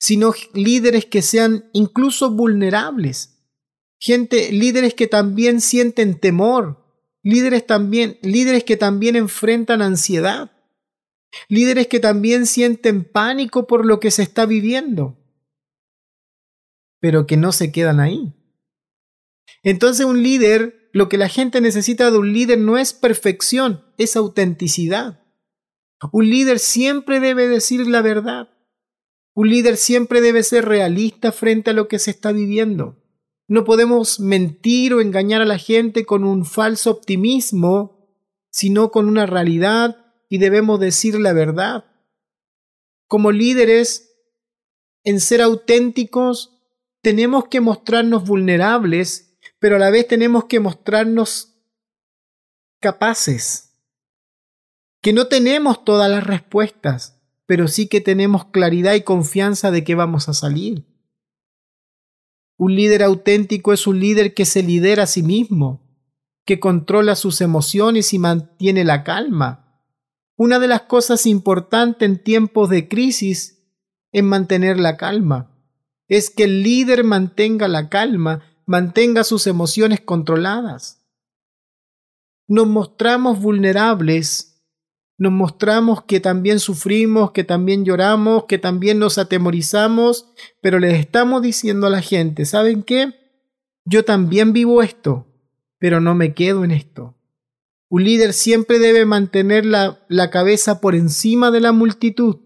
sino 0.00 0.32
líderes 0.54 1.04
que 1.04 1.20
sean 1.20 1.68
incluso 1.74 2.30
vulnerables. 2.30 3.38
Gente, 4.00 4.50
líderes 4.50 4.94
que 4.94 5.06
también 5.06 5.60
sienten 5.60 6.18
temor, 6.18 6.82
líderes 7.22 7.66
también, 7.66 8.18
líderes 8.22 8.64
que 8.64 8.78
también 8.78 9.14
enfrentan 9.14 9.82
ansiedad, 9.82 10.52
líderes 11.48 11.86
que 11.86 12.00
también 12.00 12.46
sienten 12.46 13.04
pánico 13.04 13.66
por 13.66 13.84
lo 13.84 14.00
que 14.00 14.10
se 14.10 14.22
está 14.22 14.46
viviendo, 14.46 15.18
pero 16.98 17.26
que 17.26 17.36
no 17.36 17.52
se 17.52 17.70
quedan 17.70 18.00
ahí. 18.00 18.32
Entonces 19.62 20.06
un 20.06 20.22
líder, 20.22 20.90
lo 20.92 21.08
que 21.08 21.18
la 21.18 21.28
gente 21.28 21.60
necesita 21.60 22.10
de 22.10 22.18
un 22.18 22.32
líder 22.32 22.58
no 22.58 22.78
es 22.78 22.92
perfección, 22.92 23.84
es 23.98 24.16
autenticidad. 24.16 25.20
Un 26.12 26.30
líder 26.30 26.58
siempre 26.58 27.20
debe 27.20 27.48
decir 27.48 27.86
la 27.86 28.02
verdad. 28.02 28.48
Un 29.34 29.50
líder 29.50 29.76
siempre 29.76 30.20
debe 30.20 30.42
ser 30.42 30.66
realista 30.66 31.32
frente 31.32 31.70
a 31.70 31.74
lo 31.74 31.88
que 31.88 31.98
se 31.98 32.10
está 32.10 32.32
viviendo. 32.32 32.96
No 33.46 33.64
podemos 33.64 34.20
mentir 34.20 34.94
o 34.94 35.00
engañar 35.00 35.42
a 35.42 35.46
la 35.46 35.58
gente 35.58 36.06
con 36.06 36.24
un 36.24 36.44
falso 36.44 36.90
optimismo, 36.90 38.08
sino 38.50 38.90
con 38.90 39.08
una 39.08 39.26
realidad 39.26 39.96
y 40.28 40.38
debemos 40.38 40.80
decir 40.80 41.18
la 41.18 41.32
verdad. 41.32 41.84
Como 43.06 43.32
líderes, 43.32 44.10
en 45.04 45.20
ser 45.20 45.42
auténticos, 45.42 46.60
tenemos 47.02 47.48
que 47.48 47.60
mostrarnos 47.60 48.24
vulnerables, 48.24 49.29
pero 49.60 49.76
a 49.76 49.78
la 49.78 49.90
vez 49.90 50.08
tenemos 50.08 50.46
que 50.46 50.58
mostrarnos 50.58 51.54
capaces, 52.80 53.76
que 55.02 55.12
no 55.12 55.28
tenemos 55.28 55.84
todas 55.84 56.10
las 56.10 56.26
respuestas, 56.26 57.20
pero 57.46 57.68
sí 57.68 57.86
que 57.86 58.00
tenemos 58.00 58.46
claridad 58.46 58.94
y 58.94 59.02
confianza 59.02 59.70
de 59.70 59.84
que 59.84 59.94
vamos 59.94 60.28
a 60.28 60.34
salir. 60.34 60.86
Un 62.56 62.74
líder 62.74 63.02
auténtico 63.02 63.72
es 63.72 63.86
un 63.86 64.00
líder 64.00 64.34
que 64.34 64.44
se 64.44 64.62
lidera 64.62 65.04
a 65.04 65.06
sí 65.06 65.22
mismo, 65.22 65.82
que 66.44 66.58
controla 66.58 67.14
sus 67.14 67.40
emociones 67.40 68.12
y 68.12 68.18
mantiene 68.18 68.84
la 68.84 69.04
calma. 69.04 69.84
Una 70.36 70.58
de 70.58 70.68
las 70.68 70.82
cosas 70.82 71.26
importantes 71.26 72.08
en 72.08 72.22
tiempos 72.22 72.70
de 72.70 72.88
crisis 72.88 73.62
es 74.12 74.22
mantener 74.22 74.80
la 74.80 74.96
calma. 74.96 75.50
Es 76.08 76.30
que 76.30 76.44
el 76.44 76.62
líder 76.62 77.04
mantenga 77.04 77.68
la 77.68 77.88
calma, 77.88 78.49
mantenga 78.70 79.24
sus 79.24 79.48
emociones 79.48 80.00
controladas. 80.00 81.04
Nos 82.46 82.68
mostramos 82.68 83.40
vulnerables 83.40 84.50
nos 85.20 85.32
mostramos 85.32 86.04
que 86.04 86.18
también 86.18 86.60
sufrimos, 86.60 87.32
que 87.32 87.44
también 87.44 87.84
lloramos, 87.84 88.46
que 88.46 88.56
también 88.56 88.98
nos 88.98 89.18
atemorizamos, 89.18 90.30
pero 90.62 90.78
les 90.78 90.98
estamos 90.98 91.42
diciendo 91.42 91.86
a 91.86 91.90
la 91.90 92.00
gente, 92.00 92.46
¿saben 92.46 92.82
qué? 92.82 93.12
Yo 93.84 94.02
también 94.02 94.54
vivo 94.54 94.80
esto, 94.80 95.26
pero 95.78 96.00
no 96.00 96.14
me 96.14 96.32
quedo 96.32 96.64
en 96.64 96.70
esto. 96.70 97.18
Un 97.90 98.04
líder 98.04 98.32
siempre 98.32 98.78
debe 98.78 99.04
mantener 99.04 99.66
la, 99.66 100.06
la 100.08 100.30
cabeza 100.30 100.80
por 100.80 100.94
encima 100.94 101.50
de 101.50 101.60
la 101.60 101.72
multitud. 101.72 102.38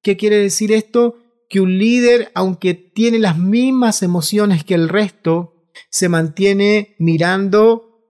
¿Qué 0.00 0.16
quiere 0.16 0.38
decir 0.38 0.72
esto? 0.72 1.18
Que 1.50 1.60
un 1.60 1.76
líder, 1.76 2.32
aunque 2.34 2.72
tiene 2.72 3.18
las 3.18 3.36
mismas 3.36 4.02
emociones 4.02 4.64
que 4.64 4.72
el 4.72 4.88
resto, 4.88 5.55
se 5.90 6.08
mantiene 6.08 6.94
mirando 6.98 8.02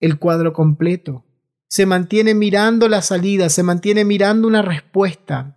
el 0.00 0.18
cuadro 0.18 0.52
completo 0.52 1.24
se 1.72 1.86
mantiene 1.86 2.34
mirando 2.34 2.86
la 2.86 3.00
salida, 3.00 3.48
se 3.48 3.62
mantiene 3.62 4.04
mirando 4.04 4.46
una 4.46 4.60
respuesta. 4.60 5.56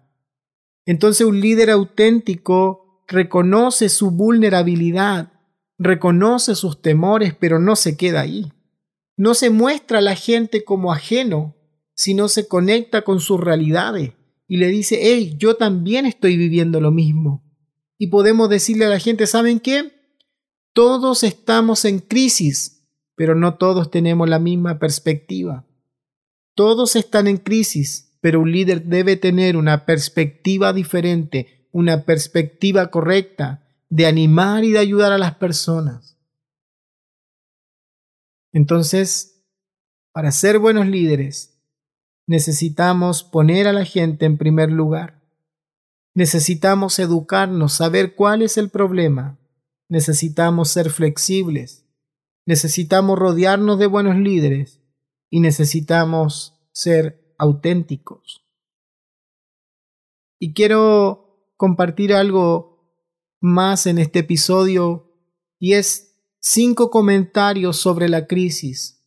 Entonces 0.85 1.27
un 1.27 1.41
líder 1.41 1.69
auténtico 1.69 3.03
reconoce 3.05 3.89
su 3.89 4.11
vulnerabilidad, 4.11 5.33
reconoce 5.77 6.55
sus 6.55 6.81
temores, 6.81 7.35
pero 7.37 7.59
no 7.59 7.75
se 7.75 7.97
queda 7.97 8.21
ahí. 8.21 8.53
No 9.17 9.33
se 9.33 9.49
muestra 9.49 9.97
a 9.97 10.01
la 10.01 10.15
gente 10.15 10.63
como 10.63 10.93
ajeno, 10.93 11.57
sino 11.95 12.29
se 12.29 12.47
conecta 12.47 13.01
con 13.01 13.19
sus 13.19 13.41
realidades 13.41 14.13
y 14.47 14.55
le 14.55 14.69
dice, 14.69 14.97
hey, 15.01 15.35
yo 15.37 15.57
también 15.57 16.05
estoy 16.05 16.37
viviendo 16.37 16.79
lo 16.79 16.91
mismo. 16.91 17.43
Y 17.97 18.07
podemos 18.07 18.49
decirle 18.49 18.85
a 18.85 18.89
la 18.89 18.99
gente, 18.99 19.27
¿saben 19.27 19.59
qué? 19.59 19.91
Todos 20.75 21.23
estamos 21.23 21.85
en 21.85 21.99
crisis, 21.99 22.85
pero 23.15 23.33
no 23.33 23.55
todos 23.55 23.91
tenemos 23.91 24.27
la 24.27 24.39
misma 24.39 24.77
perspectiva. 24.77 25.65
Todos 26.53 26.97
están 26.97 27.27
en 27.27 27.37
crisis, 27.37 28.17
pero 28.19 28.41
un 28.41 28.51
líder 28.51 28.83
debe 28.83 29.15
tener 29.15 29.55
una 29.55 29.85
perspectiva 29.85 30.73
diferente, 30.73 31.69
una 31.71 32.03
perspectiva 32.03 32.91
correcta 32.91 33.65
de 33.89 34.05
animar 34.05 34.65
y 34.65 34.73
de 34.73 34.79
ayudar 34.79 35.13
a 35.13 35.17
las 35.17 35.35
personas. 35.35 36.17
Entonces, 38.51 39.45
para 40.11 40.33
ser 40.33 40.59
buenos 40.59 40.87
líderes, 40.87 41.57
necesitamos 42.27 43.23
poner 43.23 43.69
a 43.69 43.73
la 43.73 43.85
gente 43.85 44.25
en 44.25 44.37
primer 44.37 44.73
lugar. 44.73 45.21
Necesitamos 46.13 46.99
educarnos, 46.99 47.71
saber 47.71 48.13
cuál 48.15 48.41
es 48.41 48.57
el 48.57 48.69
problema. 48.69 49.39
Necesitamos 49.89 50.69
ser 50.69 50.89
flexibles. 50.89 51.85
Necesitamos 52.45 53.17
rodearnos 53.17 53.79
de 53.79 53.87
buenos 53.87 54.15
líderes 54.17 54.81
y 55.29 55.39
necesitamos 55.39 56.55
ser 56.71 57.33
auténticos. 57.37 58.45
Y 60.39 60.53
quiero 60.53 61.53
compartir 61.57 62.13
algo 62.13 62.75
más 63.41 63.87
en 63.87 63.97
este 63.97 64.19
episodio 64.19 65.11
y 65.59 65.73
es 65.73 66.15
cinco 66.39 66.89
comentarios 66.89 67.77
sobre 67.77 68.09
la 68.09 68.27
crisis. 68.27 69.03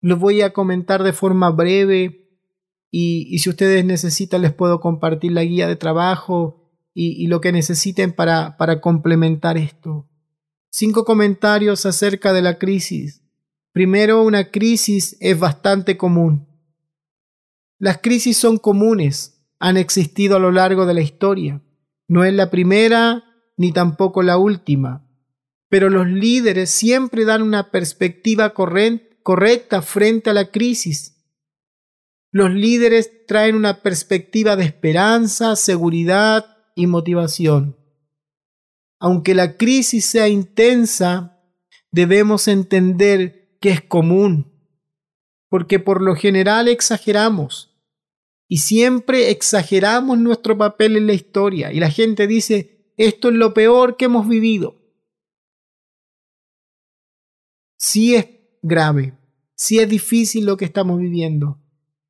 Los 0.00 0.18
voy 0.18 0.42
a 0.42 0.52
comentar 0.52 1.02
de 1.02 1.12
forma 1.12 1.50
breve 1.50 2.28
y, 2.90 3.38
si 3.38 3.50
ustedes 3.50 3.84
necesitan 3.84 4.42
les 4.42 4.52
puedo 4.52 4.80
compartir 4.80 5.32
la 5.32 5.44
guía 5.44 5.68
de 5.68 5.76
trabajo 5.76 6.57
y, 7.00 7.28
lo 7.28 7.40
que 7.40 7.52
necesiten 7.52 8.12
para, 8.12 8.56
para 8.56 8.80
complementar 8.80 9.56
esto. 9.56 10.08
Cinco 10.68 11.04
comentarios 11.04 11.86
acerca 11.86 12.32
de 12.32 12.42
la 12.42 12.58
crisis. 12.58 13.22
Primero, 13.70 14.24
una 14.24 14.50
crisis 14.50 15.16
es 15.20 15.38
bastante 15.38 15.96
común. 15.96 16.48
Las 17.78 17.98
crisis 17.98 18.36
son 18.36 18.58
comunes, 18.58 19.40
han 19.60 19.76
existido 19.76 20.36
a 20.36 20.40
lo 20.40 20.50
largo 20.50 20.86
de 20.86 20.94
la 20.94 21.00
historia. 21.00 21.62
No 22.08 22.24
es 22.24 22.34
la 22.34 22.50
primera 22.50 23.22
ni 23.56 23.70
tampoco 23.70 24.24
la 24.24 24.36
última. 24.36 25.08
Pero 25.68 25.90
los 25.90 26.08
líderes 26.08 26.68
siempre 26.68 27.24
dan 27.24 27.42
una 27.42 27.70
perspectiva 27.70 28.54
correcta 28.54 29.82
frente 29.82 30.30
a 30.30 30.32
la 30.32 30.50
crisis. 30.50 31.14
Los 32.32 32.52
líderes 32.52 33.24
traen 33.28 33.54
una 33.54 33.82
perspectiva 33.82 34.56
de 34.56 34.64
esperanza, 34.64 35.54
seguridad 35.54 36.57
y 36.78 36.86
motivación. 36.86 37.76
Aunque 39.00 39.34
la 39.34 39.56
crisis 39.56 40.06
sea 40.06 40.28
intensa, 40.28 41.42
debemos 41.90 42.46
entender 42.46 43.56
que 43.60 43.70
es 43.70 43.82
común, 43.82 44.52
porque 45.48 45.80
por 45.80 46.00
lo 46.00 46.14
general 46.14 46.68
exageramos 46.68 47.76
y 48.46 48.58
siempre 48.58 49.30
exageramos 49.30 50.18
nuestro 50.18 50.56
papel 50.56 50.96
en 50.96 51.08
la 51.08 51.14
historia 51.14 51.72
y 51.72 51.80
la 51.80 51.90
gente 51.90 52.28
dice, 52.28 52.92
esto 52.96 53.30
es 53.30 53.34
lo 53.34 53.52
peor 53.54 53.96
que 53.96 54.04
hemos 54.04 54.28
vivido. 54.28 54.80
Sí 57.76 58.14
es 58.14 58.28
grave, 58.62 59.18
sí 59.56 59.80
es 59.80 59.88
difícil 59.88 60.46
lo 60.46 60.56
que 60.56 60.64
estamos 60.64 61.00
viviendo, 61.00 61.60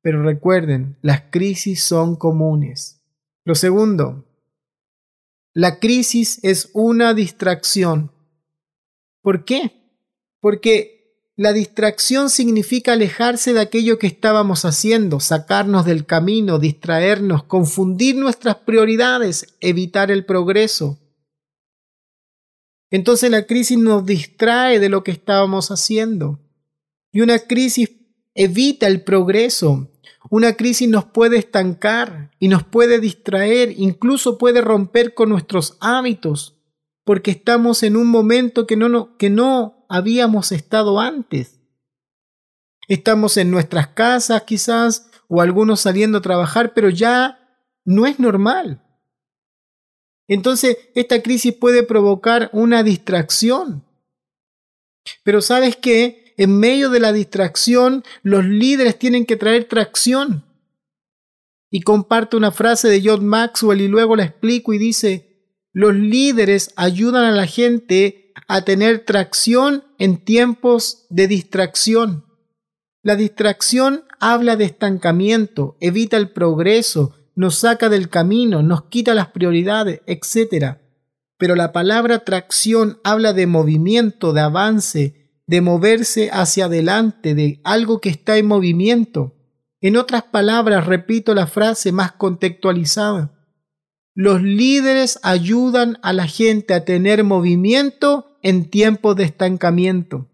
pero 0.03 0.21
recuerden, 0.21 0.97
las 1.01 1.21
crisis 1.31 1.83
son 1.83 2.15
comunes. 2.15 3.03
Lo 3.45 3.55
segundo, 3.55 4.28
la 5.53 5.79
crisis 5.79 6.39
es 6.43 6.69
una 6.73 7.13
distracción. 7.13 8.11
¿Por 9.21 9.45
qué? 9.45 9.73
Porque 10.39 10.99
la 11.35 11.53
distracción 11.53 12.29
significa 12.29 12.93
alejarse 12.93 13.53
de 13.53 13.61
aquello 13.61 13.97
que 13.97 14.07
estábamos 14.07 14.65
haciendo, 14.65 15.19
sacarnos 15.19 15.85
del 15.85 16.05
camino, 16.05 16.59
distraernos, 16.59 17.43
confundir 17.43 18.15
nuestras 18.15 18.57
prioridades, 18.57 19.55
evitar 19.61 20.11
el 20.11 20.25
progreso. 20.25 20.99
Entonces 22.91 23.31
la 23.31 23.45
crisis 23.45 23.77
nos 23.77 24.05
distrae 24.05 24.79
de 24.79 24.89
lo 24.89 25.03
que 25.03 25.11
estábamos 25.11 25.71
haciendo. 25.71 26.39
Y 27.11 27.21
una 27.21 27.39
crisis 27.39 27.89
evita 28.33 28.87
el 28.87 29.03
progreso, 29.03 29.89
una 30.29 30.53
crisis 30.53 30.89
nos 30.89 31.05
puede 31.05 31.37
estancar 31.37 32.31
y 32.39 32.49
nos 32.49 32.63
puede 32.63 32.99
distraer, 32.99 33.73
incluso 33.77 34.37
puede 34.37 34.61
romper 34.61 35.13
con 35.13 35.29
nuestros 35.29 35.77
hábitos, 35.79 36.57
porque 37.03 37.31
estamos 37.31 37.83
en 37.83 37.95
un 37.95 38.07
momento 38.07 38.67
que 38.67 38.75
no, 38.75 39.17
que 39.17 39.29
no 39.29 39.85
habíamos 39.89 40.51
estado 40.51 40.99
antes. 40.99 41.59
Estamos 42.87 43.37
en 43.37 43.51
nuestras 43.51 43.87
casas 43.89 44.43
quizás, 44.43 45.09
o 45.27 45.41
algunos 45.41 45.81
saliendo 45.81 46.17
a 46.17 46.21
trabajar, 46.21 46.73
pero 46.73 46.89
ya 46.89 47.39
no 47.85 48.07
es 48.07 48.19
normal. 48.19 48.83
Entonces, 50.27 50.77
esta 50.95 51.21
crisis 51.21 51.53
puede 51.53 51.83
provocar 51.83 52.49
una 52.53 52.83
distracción. 52.83 53.83
Pero 55.23 55.41
sabes 55.41 55.75
qué? 55.75 56.28
En 56.39 56.57
medio 56.57 56.89
de 56.89 57.01
la 57.01 57.11
distracción, 57.11 58.05
los 58.23 58.45
líderes 58.45 58.97
tienen 58.97 59.25
que 59.25 59.35
traer 59.35 59.65
tracción. 59.65 60.45
Y 61.69 61.81
comparte 61.81 62.37
una 62.37 62.51
frase 62.51 62.87
de 62.87 63.01
John 63.03 63.27
Maxwell 63.27 63.81
y 63.81 63.89
luego 63.89 64.15
la 64.15 64.23
explico 64.23 64.71
y 64.71 64.77
dice, 64.77 65.51
los 65.73 65.93
líderes 65.93 66.71
ayudan 66.77 67.25
a 67.25 67.31
la 67.31 67.45
gente 67.45 68.31
a 68.47 68.61
tener 68.61 69.03
tracción 69.03 69.83
en 69.97 70.23
tiempos 70.23 71.07
de 71.09 71.27
distracción. 71.27 72.23
La 73.03 73.17
distracción 73.17 74.05
habla 74.21 74.55
de 74.55 74.63
estancamiento, 74.63 75.75
evita 75.81 76.15
el 76.15 76.29
progreso, 76.29 77.17
nos 77.35 77.55
saca 77.55 77.89
del 77.89 78.07
camino, 78.07 78.63
nos 78.63 78.85
quita 78.85 79.13
las 79.13 79.27
prioridades, 79.27 79.99
etc. 80.05 80.77
Pero 81.37 81.57
la 81.57 81.73
palabra 81.73 82.19
tracción 82.19 83.01
habla 83.03 83.33
de 83.33 83.45
movimiento, 83.45 84.31
de 84.31 84.39
avance, 84.39 85.18
de 85.49 85.61
moverse 85.61 86.29
hacia 86.31 86.65
adelante, 86.65 87.33
de 87.33 87.59
algo 87.63 87.99
que 87.99 88.09
está 88.09 88.37
en 88.37 88.45
movimiento. 88.45 89.33
En 89.81 89.97
otras 89.97 90.21
palabras, 90.21 90.85
repito 90.85 91.33
la 91.33 91.47
frase 91.47 91.91
más 91.91 92.11
contextualizada. 92.11 93.33
Los 94.13 94.43
líderes 94.43 95.19
ayudan 95.23 95.97
a 96.03 96.13
la 96.13 96.27
gente 96.27 96.75
a 96.75 96.85
tener 96.85 97.23
movimiento 97.23 98.37
en 98.43 98.69
tiempos 98.69 99.15
de 99.15 99.23
estancamiento. 99.23 100.29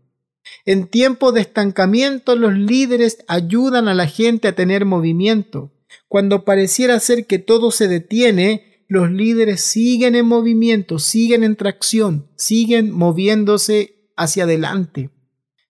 En 0.65 0.88
tiempos 0.88 1.34
de 1.34 1.39
estancamiento 1.39 2.36
los 2.36 2.54
líderes 2.54 3.19
ayudan 3.30 3.88
a 3.88 3.93
la 3.93 4.08
gente 4.08 4.49
a 4.49 4.56
tener 4.56 4.84
movimiento. 4.84 5.71
Cuando 6.10 6.43
pareciera 6.43 6.99
ser 6.99 7.25
que 7.25 7.39
todo 7.39 7.71
se 7.71 7.88
detiene, 7.88 8.84
los 8.89 9.10
líderes 9.10 9.62
siguen 9.62 10.15
en 10.15 10.25
movimiento, 10.25 10.99
siguen 10.99 11.45
en 11.45 11.56
tracción, 11.56 12.28
siguen 12.36 12.91
moviéndose 12.91 13.94
hacia 14.15 14.43
adelante. 14.43 15.10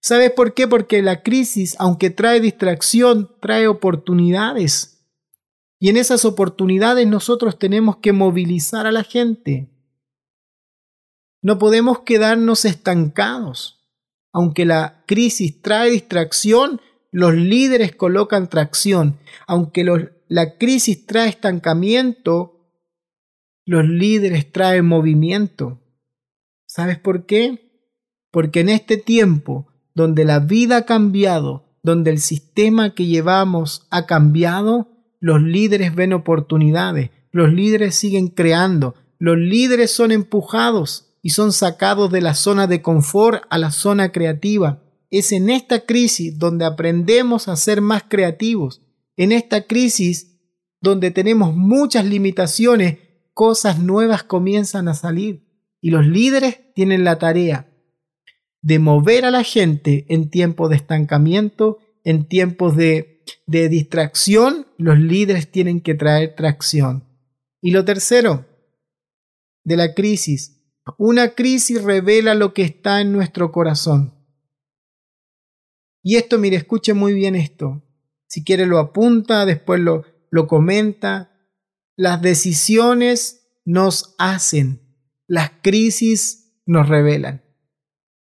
¿Sabes 0.01 0.31
por 0.31 0.53
qué? 0.53 0.67
Porque 0.67 1.01
la 1.01 1.23
crisis, 1.23 1.75
aunque 1.79 2.11
trae 2.11 2.39
distracción, 2.39 3.31
trae 3.41 3.67
oportunidades. 3.67 5.03
Y 5.79 5.89
en 5.89 5.97
esas 5.97 6.25
oportunidades 6.25 7.07
nosotros 7.07 7.57
tenemos 7.57 7.97
que 7.97 8.13
movilizar 8.13 8.85
a 8.85 8.91
la 8.91 9.03
gente. 9.03 9.71
No 11.41 11.57
podemos 11.57 12.01
quedarnos 12.01 12.65
estancados. 12.65 13.83
Aunque 14.31 14.65
la 14.65 15.03
crisis 15.07 15.61
trae 15.61 15.89
distracción, 15.89 16.81
los 17.11 17.33
líderes 17.33 17.95
colocan 17.95 18.49
tracción. 18.49 19.17
Aunque 19.47 19.83
la 20.27 20.57
crisis 20.57 21.05
trae 21.05 21.29
estancamiento, 21.29 22.69
los 23.65 23.85
líderes 23.85 24.51
traen 24.51 24.85
movimiento. 24.85 25.81
¿Sabes 26.67 26.99
por 26.99 27.25
qué? 27.25 27.64
Porque 28.35 28.59
en 28.59 28.67
este 28.67 28.97
tiempo 28.97 29.65
donde 29.93 30.25
la 30.25 30.39
vida 30.39 30.75
ha 30.75 30.85
cambiado, 30.85 31.69
donde 31.83 32.11
el 32.11 32.19
sistema 32.19 32.93
que 32.93 33.05
llevamos 33.05 33.87
ha 33.91 34.05
cambiado, 34.07 34.89
los 35.21 35.41
líderes 35.41 35.95
ven 35.95 36.11
oportunidades, 36.11 37.11
los 37.31 37.53
líderes 37.53 37.95
siguen 37.95 38.27
creando, 38.27 38.93
los 39.19 39.37
líderes 39.37 39.91
son 39.91 40.11
empujados 40.11 41.13
y 41.21 41.29
son 41.29 41.53
sacados 41.53 42.11
de 42.11 42.19
la 42.19 42.33
zona 42.33 42.67
de 42.67 42.81
confort 42.81 43.43
a 43.49 43.57
la 43.57 43.71
zona 43.71 44.11
creativa. 44.11 44.83
Es 45.09 45.31
en 45.31 45.49
esta 45.49 45.85
crisis 45.85 46.37
donde 46.37 46.65
aprendemos 46.65 47.47
a 47.47 47.55
ser 47.55 47.79
más 47.79 48.03
creativos. 48.05 48.81
En 49.15 49.31
esta 49.31 49.61
crisis 49.61 50.41
donde 50.81 51.09
tenemos 51.09 51.55
muchas 51.55 52.03
limitaciones, 52.03 52.97
cosas 53.33 53.79
nuevas 53.79 54.23
comienzan 54.23 54.89
a 54.89 54.93
salir. 54.93 55.47
Y 55.79 55.91
los 55.91 56.05
líderes 56.05 56.73
tienen 56.73 57.05
la 57.05 57.17
tarea 57.17 57.71
de 58.65 58.79
mover 58.79 59.25
a 59.25 59.31
la 59.31 59.43
gente 59.43 60.07
en 60.09 60.31
tiempos 60.31 60.71
de 60.71 60.75
estancamiento, 60.75 61.77
en 62.03 62.27
tiempos 62.27 62.75
de, 62.75 63.21
de 63.45 63.69
distracción, 63.69 64.65
los 64.79 64.97
líderes 64.97 65.51
tienen 65.51 65.81
que 65.81 65.93
traer 65.93 66.33
tracción. 66.35 67.03
Y 67.61 67.69
lo 67.69 67.85
tercero, 67.85 68.47
de 69.63 69.77
la 69.77 69.93
crisis. 69.93 70.63
Una 70.97 71.35
crisis 71.35 71.83
revela 71.83 72.33
lo 72.33 72.55
que 72.55 72.63
está 72.63 73.01
en 73.01 73.11
nuestro 73.11 73.51
corazón. 73.51 74.15
Y 76.01 76.15
esto, 76.15 76.39
mire, 76.39 76.55
escuche 76.57 76.95
muy 76.95 77.13
bien 77.13 77.35
esto. 77.35 77.83
Si 78.27 78.43
quiere 78.43 78.65
lo 78.65 78.79
apunta, 78.79 79.45
después 79.45 79.79
lo, 79.79 80.05
lo 80.31 80.47
comenta. 80.47 81.37
Las 81.95 82.19
decisiones 82.19 83.47
nos 83.63 84.15
hacen, 84.17 84.81
las 85.27 85.51
crisis 85.61 86.63
nos 86.65 86.89
revelan. 86.89 87.44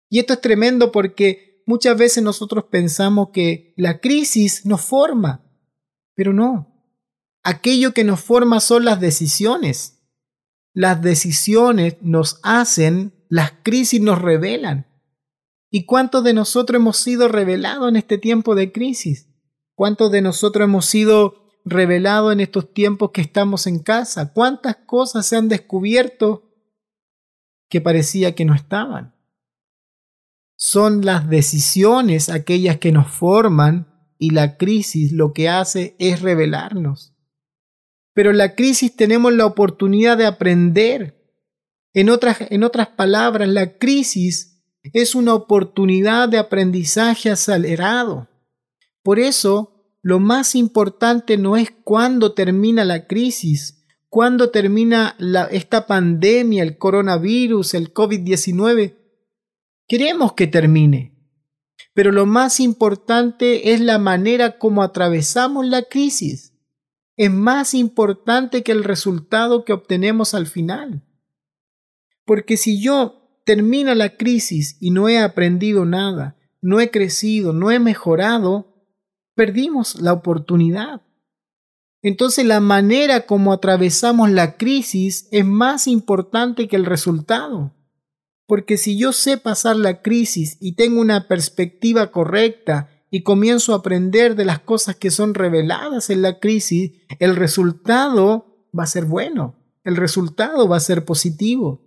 Y 0.09 0.19
esto 0.19 0.33
es 0.33 0.41
tremendo 0.41 0.91
porque 0.91 1.63
muchas 1.65 1.97
veces 1.97 2.23
nosotros 2.23 2.65
pensamos 2.71 3.29
que 3.31 3.73
la 3.77 3.99
crisis 3.99 4.65
nos 4.65 4.81
forma, 4.81 5.43
pero 6.15 6.33
no. 6.33 6.73
Aquello 7.43 7.93
que 7.93 8.03
nos 8.03 8.21
forma 8.21 8.59
son 8.59 8.85
las 8.85 8.99
decisiones. 8.99 10.03
Las 10.73 11.01
decisiones 11.01 11.97
nos 12.01 12.39
hacen, 12.43 13.13
las 13.29 13.53
crisis 13.63 14.01
nos 14.01 14.21
revelan. 14.21 14.87
¿Y 15.69 15.85
cuántos 15.85 16.23
de 16.23 16.33
nosotros 16.33 16.79
hemos 16.79 16.97
sido 16.97 17.27
revelados 17.27 17.89
en 17.89 17.97
este 17.97 18.17
tiempo 18.17 18.55
de 18.55 18.71
crisis? 18.71 19.29
¿Cuántos 19.75 20.11
de 20.11 20.21
nosotros 20.21 20.65
hemos 20.65 20.85
sido 20.85 21.47
revelados 21.65 22.31
en 22.31 22.39
estos 22.39 22.73
tiempos 22.73 23.11
que 23.11 23.21
estamos 23.21 23.67
en 23.67 23.79
casa? 23.79 24.33
¿Cuántas 24.33 24.77
cosas 24.77 25.25
se 25.25 25.35
han 25.35 25.49
descubierto 25.49 26.43
que 27.69 27.81
parecía 27.81 28.33
que 28.33 28.45
no 28.45 28.55
estaban? 28.55 29.16
Son 30.59 31.05
las 31.05 31.29
decisiones 31.29 32.29
aquellas 32.29 32.77
que 32.77 32.91
nos 32.91 33.11
forman 33.11 33.87
y 34.17 34.31
la 34.31 34.57
crisis 34.57 35.11
lo 35.11 35.31
que 35.31 35.49
hace 35.49 35.95
es 35.99 36.21
revelarnos. 36.21 37.13
Pero 38.13 38.33
la 38.33 38.55
crisis 38.55 38.95
tenemos 38.95 39.31
la 39.33 39.45
oportunidad 39.45 40.17
de 40.17 40.25
aprender. 40.25 41.15
En 41.93 42.09
otras, 42.09 42.39
en 42.49 42.63
otras 42.63 42.87
palabras, 42.87 43.47
la 43.47 43.77
crisis 43.77 44.63
es 44.93 45.13
una 45.13 45.35
oportunidad 45.35 46.27
de 46.27 46.39
aprendizaje 46.39 47.29
acelerado. 47.29 48.27
Por 49.03 49.19
eso, 49.19 49.85
lo 50.01 50.19
más 50.19 50.55
importante 50.55 51.37
no 51.37 51.55
es 51.55 51.71
cuándo 51.83 52.33
termina 52.33 52.83
la 52.83 53.05
crisis, 53.05 53.85
cuándo 54.09 54.49
termina 54.49 55.15
esta 55.51 55.85
pandemia, 55.85 56.63
el 56.63 56.79
coronavirus, 56.79 57.75
el 57.75 57.93
COVID-19. 57.93 58.95
Queremos 59.87 60.33
que 60.33 60.47
termine, 60.47 61.17
pero 61.93 62.11
lo 62.11 62.25
más 62.25 62.59
importante 62.59 63.71
es 63.73 63.79
la 63.79 63.99
manera 63.99 64.57
como 64.57 64.83
atravesamos 64.83 65.65
la 65.65 65.83
crisis. 65.83 66.53
Es 67.15 67.31
más 67.31 67.73
importante 67.73 68.63
que 68.63 68.73
el 68.73 68.83
resultado 68.83 69.63
que 69.63 69.71
obtenemos 69.71 70.33
al 70.33 70.47
final. 70.47 71.03
Porque 72.25 72.57
si 72.57 72.81
yo 72.81 73.39
termina 73.45 73.95
la 73.95 74.17
crisis 74.17 74.75
y 74.81 74.91
no 74.91 75.07
he 75.07 75.19
aprendido 75.19 75.85
nada, 75.85 76.37
no 76.61 76.81
he 76.81 76.91
crecido, 76.91 77.53
no 77.53 77.71
he 77.71 77.79
mejorado, 77.79 78.83
perdimos 79.35 80.01
la 80.01 80.11
oportunidad. 80.11 81.01
Entonces 82.01 82.45
la 82.45 82.59
manera 82.59 83.25
como 83.25 83.53
atravesamos 83.53 84.29
la 84.29 84.57
crisis 84.57 85.29
es 85.31 85.45
más 85.45 85.87
importante 85.87 86.67
que 86.67 86.75
el 86.75 86.85
resultado. 86.85 87.76
Porque 88.47 88.77
si 88.77 88.97
yo 88.97 89.11
sé 89.11 89.37
pasar 89.37 89.75
la 89.75 90.01
crisis 90.01 90.57
y 90.59 90.75
tengo 90.75 91.01
una 91.01 91.27
perspectiva 91.27 92.11
correcta 92.11 92.89
y 93.11 93.23
comienzo 93.23 93.73
a 93.73 93.77
aprender 93.77 94.35
de 94.35 94.45
las 94.45 94.59
cosas 94.59 94.95
que 94.95 95.11
son 95.11 95.33
reveladas 95.33 96.09
en 96.09 96.21
la 96.21 96.39
crisis, 96.39 96.93
el 97.19 97.35
resultado 97.35 98.69
va 98.77 98.83
a 98.83 98.87
ser 98.87 99.05
bueno, 99.05 99.55
el 99.83 99.97
resultado 99.97 100.67
va 100.67 100.77
a 100.77 100.81
ser 100.81 101.03
positivo. 101.03 101.85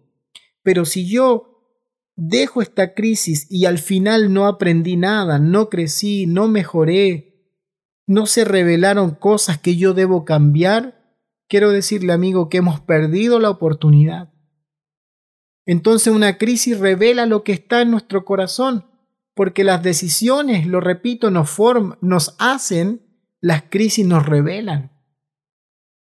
Pero 0.63 0.85
si 0.85 1.09
yo 1.09 1.51
dejo 2.15 2.61
esta 2.61 2.93
crisis 2.93 3.47
y 3.51 3.65
al 3.65 3.79
final 3.79 4.33
no 4.33 4.47
aprendí 4.47 4.97
nada, 4.97 5.39
no 5.39 5.71
crecí, 5.71 6.27
no 6.27 6.47
mejoré, 6.47 7.31
no 8.07 8.27
se 8.27 8.45
revelaron 8.45 9.13
cosas 9.13 9.59
que 9.59 9.77
yo 9.77 9.95
debo 9.95 10.27
cambiar, 10.27 11.17
quiero 11.49 11.71
decirle 11.71 12.13
amigo 12.13 12.51
que 12.51 12.59
hemos 12.59 12.81
perdido 12.81 13.39
la 13.39 13.49
oportunidad. 13.49 14.30
Entonces 15.71 16.13
una 16.13 16.37
crisis 16.37 16.81
revela 16.81 17.27
lo 17.27 17.45
que 17.45 17.53
está 17.53 17.81
en 17.81 17.93
nuestro 17.93 18.25
corazón, 18.25 18.91
porque 19.35 19.63
las 19.63 19.85
decisiones, 19.85 20.67
lo 20.67 20.81
repito, 20.81 21.31
nos, 21.31 21.57
nos 22.01 22.35
hacen, 22.41 23.07
las 23.41 23.63
crisis 23.71 24.05
nos 24.05 24.27
revelan. 24.27 24.91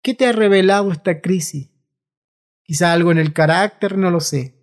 ¿Qué 0.03 0.13
te 0.13 0.27
ha 0.27 0.33
revelado 0.33 0.93
esta 0.93 1.23
crisis? 1.23 1.71
Quizá 2.65 2.93
algo 2.93 3.13
en 3.13 3.17
el 3.17 3.33
carácter, 3.33 3.97
no 3.97 4.11
lo 4.11 4.21
sé. 4.21 4.61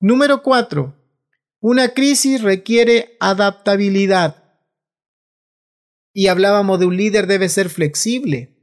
Número 0.00 0.42
cuatro, 0.42 0.96
una 1.60 1.88
crisis 1.88 2.40
requiere 2.40 3.18
adaptabilidad. 3.20 4.44
Y 6.14 6.28
hablábamos 6.28 6.80
de 6.80 6.86
un 6.86 6.96
líder 6.96 7.26
debe 7.26 7.50
ser 7.50 7.68
flexible. 7.68 8.56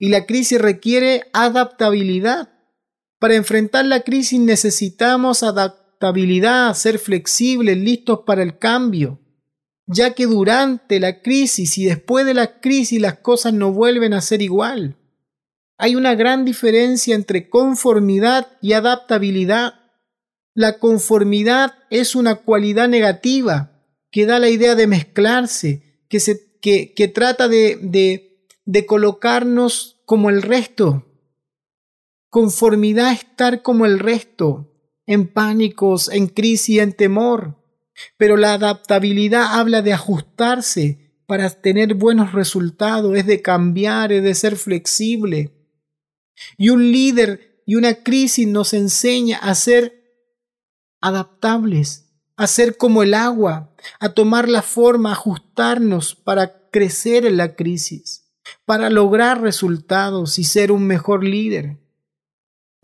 Y 0.00 0.08
la 0.08 0.26
crisis 0.26 0.60
requiere 0.60 1.30
adaptabilidad. 1.32 2.53
Para 3.24 3.36
enfrentar 3.36 3.86
la 3.86 4.00
crisis 4.00 4.38
necesitamos 4.38 5.42
adaptabilidad, 5.42 6.74
ser 6.74 6.98
flexibles, 6.98 7.78
listos 7.78 8.20
para 8.26 8.42
el 8.42 8.58
cambio, 8.58 9.18
ya 9.86 10.12
que 10.12 10.26
durante 10.26 11.00
la 11.00 11.22
crisis 11.22 11.78
y 11.78 11.86
después 11.86 12.26
de 12.26 12.34
la 12.34 12.60
crisis 12.60 13.00
las 13.00 13.20
cosas 13.20 13.54
no 13.54 13.72
vuelven 13.72 14.12
a 14.12 14.20
ser 14.20 14.42
igual. 14.42 14.98
Hay 15.78 15.96
una 15.96 16.14
gran 16.14 16.44
diferencia 16.44 17.14
entre 17.14 17.48
conformidad 17.48 18.58
y 18.60 18.74
adaptabilidad. 18.74 19.72
La 20.52 20.78
conformidad 20.78 21.72
es 21.88 22.14
una 22.14 22.34
cualidad 22.34 22.88
negativa 22.88 23.80
que 24.10 24.26
da 24.26 24.38
la 24.38 24.50
idea 24.50 24.74
de 24.74 24.86
mezclarse, 24.86 26.04
que, 26.10 26.20
se, 26.20 26.58
que, 26.60 27.10
trata 27.14 27.48
de, 27.48 28.36
de 28.66 28.84
colocarnos 28.84 30.02
como 30.04 30.28
el 30.28 30.42
resto, 30.42 31.06
conformidad 32.34 33.12
estar 33.12 33.62
como 33.62 33.86
el 33.86 34.00
resto, 34.00 34.68
en 35.06 35.32
pánicos, 35.32 36.08
en 36.08 36.26
crisis, 36.26 36.80
en 36.80 36.92
temor. 36.92 37.62
Pero 38.16 38.36
la 38.36 38.54
adaptabilidad 38.54 39.54
habla 39.56 39.82
de 39.82 39.92
ajustarse 39.92 41.22
para 41.26 41.48
tener 41.48 41.94
buenos 41.94 42.32
resultados, 42.32 43.16
es 43.16 43.26
de 43.26 43.40
cambiar, 43.40 44.10
es 44.10 44.24
de 44.24 44.34
ser 44.34 44.56
flexible. 44.56 45.52
Y 46.58 46.70
un 46.70 46.90
líder 46.90 47.62
y 47.66 47.76
una 47.76 48.02
crisis 48.02 48.48
nos 48.48 48.74
enseña 48.74 49.38
a 49.38 49.54
ser 49.54 50.02
adaptables, 51.00 52.16
a 52.34 52.48
ser 52.48 52.76
como 52.76 53.04
el 53.04 53.14
agua, 53.14 53.76
a 54.00 54.08
tomar 54.08 54.48
la 54.48 54.62
forma, 54.62 55.12
ajustarnos 55.12 56.16
para 56.16 56.68
crecer 56.72 57.26
en 57.26 57.36
la 57.36 57.54
crisis, 57.54 58.24
para 58.64 58.90
lograr 58.90 59.40
resultados 59.40 60.40
y 60.40 60.42
ser 60.42 60.72
un 60.72 60.84
mejor 60.88 61.22
líder. 61.22 61.83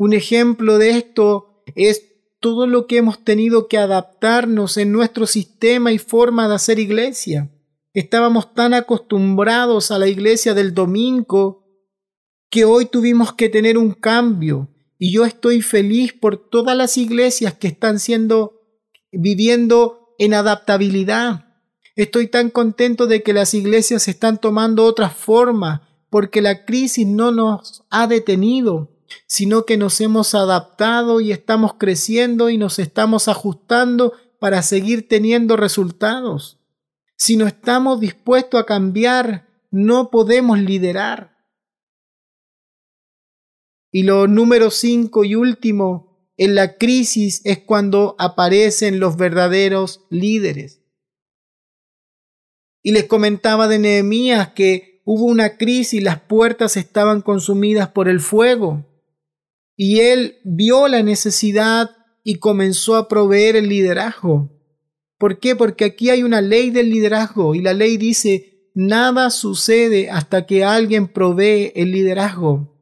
Un 0.00 0.14
ejemplo 0.14 0.78
de 0.78 0.92
esto 0.92 1.62
es 1.74 2.14
todo 2.40 2.66
lo 2.66 2.86
que 2.86 2.96
hemos 2.96 3.22
tenido 3.22 3.68
que 3.68 3.76
adaptarnos 3.76 4.78
en 4.78 4.92
nuestro 4.92 5.26
sistema 5.26 5.92
y 5.92 5.98
forma 5.98 6.48
de 6.48 6.54
hacer 6.54 6.78
iglesia. 6.78 7.50
Estábamos 7.92 8.54
tan 8.54 8.72
acostumbrados 8.72 9.90
a 9.90 9.98
la 9.98 10.08
iglesia 10.08 10.54
del 10.54 10.72
domingo 10.72 11.66
que 12.48 12.64
hoy 12.64 12.86
tuvimos 12.86 13.34
que 13.34 13.50
tener 13.50 13.76
un 13.76 13.92
cambio 13.92 14.70
y 14.98 15.12
yo 15.12 15.26
estoy 15.26 15.60
feliz 15.60 16.14
por 16.14 16.48
todas 16.48 16.74
las 16.74 16.96
iglesias 16.96 17.52
que 17.52 17.68
están 17.68 17.98
siendo 17.98 18.54
viviendo 19.12 20.14
en 20.18 20.32
adaptabilidad. 20.32 21.44
Estoy 21.94 22.28
tan 22.28 22.48
contento 22.48 23.06
de 23.06 23.22
que 23.22 23.34
las 23.34 23.52
iglesias 23.52 24.08
están 24.08 24.40
tomando 24.40 24.86
otra 24.86 25.10
forma 25.10 25.90
porque 26.08 26.40
la 26.40 26.64
crisis 26.64 27.06
no 27.06 27.32
nos 27.32 27.84
ha 27.90 28.06
detenido 28.06 28.89
sino 29.27 29.64
que 29.64 29.77
nos 29.77 30.01
hemos 30.01 30.35
adaptado 30.35 31.20
y 31.20 31.33
estamos 31.33 31.75
creciendo 31.75 32.51
y 32.51 32.59
nos 32.59 32.79
estamos 32.79 33.29
ajustando 33.29 34.14
para 34.38 34.62
seguir 34.62 35.09
teniendo 35.09 35.57
resultados. 35.57 36.59
Si 37.16 37.37
no 37.37 37.46
estamos 37.46 38.01
dispuestos 38.01 38.61
a 38.61 38.66
cambiar, 38.66 39.46
no 39.70 40.11
podemos 40.11 40.59
liderar. 40.59 41.37
Y 43.92 44.05
lo 44.05 44.27
número 44.27 44.70
cinco 44.70 45.25
y 45.25 45.35
último, 45.35 46.33
en 46.37 46.55
la 46.55 46.77
crisis 46.77 47.42
es 47.44 47.59
cuando 47.59 48.16
aparecen 48.18 49.01
los 49.01 49.16
verdaderos 49.16 50.07
líderes. 50.09 50.81
Y 52.83 52.92
les 52.92 53.05
comentaba 53.05 53.68
de 53.68 53.79
Nehemías 53.79 54.51
que 54.51 55.03
hubo 55.05 55.25
una 55.25 55.59
crisis 55.59 55.94
y 55.94 56.01
las 56.01 56.20
puertas 56.20 56.77
estaban 56.77 57.20
consumidas 57.20 57.88
por 57.88 58.09
el 58.09 58.20
fuego. 58.20 58.87
Y 59.82 60.00
él 60.00 60.36
vio 60.44 60.88
la 60.88 61.02
necesidad 61.02 61.96
y 62.22 62.34
comenzó 62.34 62.96
a 62.96 63.08
proveer 63.08 63.56
el 63.56 63.70
liderazgo. 63.70 64.50
¿Por 65.16 65.38
qué? 65.38 65.56
Porque 65.56 65.86
aquí 65.86 66.10
hay 66.10 66.22
una 66.22 66.42
ley 66.42 66.68
del 66.68 66.90
liderazgo 66.90 67.54
y 67.54 67.62
la 67.62 67.72
ley 67.72 67.96
dice, 67.96 68.68
nada 68.74 69.30
sucede 69.30 70.10
hasta 70.10 70.44
que 70.44 70.64
alguien 70.64 71.08
provee 71.08 71.72
el 71.74 71.92
liderazgo. 71.92 72.78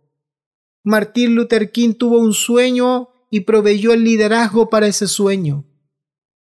Martín 0.83 1.37
Luther 1.37 1.71
King 1.71 1.95
tuvo 1.95 2.19
un 2.19 2.33
sueño 2.33 3.11
y 3.31 3.43
proveyó 3.43 3.93
el 3.93 4.03
liderazgo 4.03 4.69
para 4.69 4.89
ese 4.89 5.07
sueño. 5.07 5.65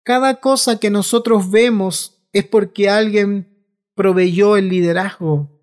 Cada 0.02 0.40
cosa 0.40 0.80
que 0.80 0.88
nosotros 0.88 1.50
vemos 1.50 2.26
es 2.32 2.46
porque 2.46 2.88
alguien 2.88 3.66
proveyó 3.94 4.56
el 4.56 4.70
liderazgo. 4.70 5.60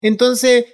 Entonces, 0.00 0.64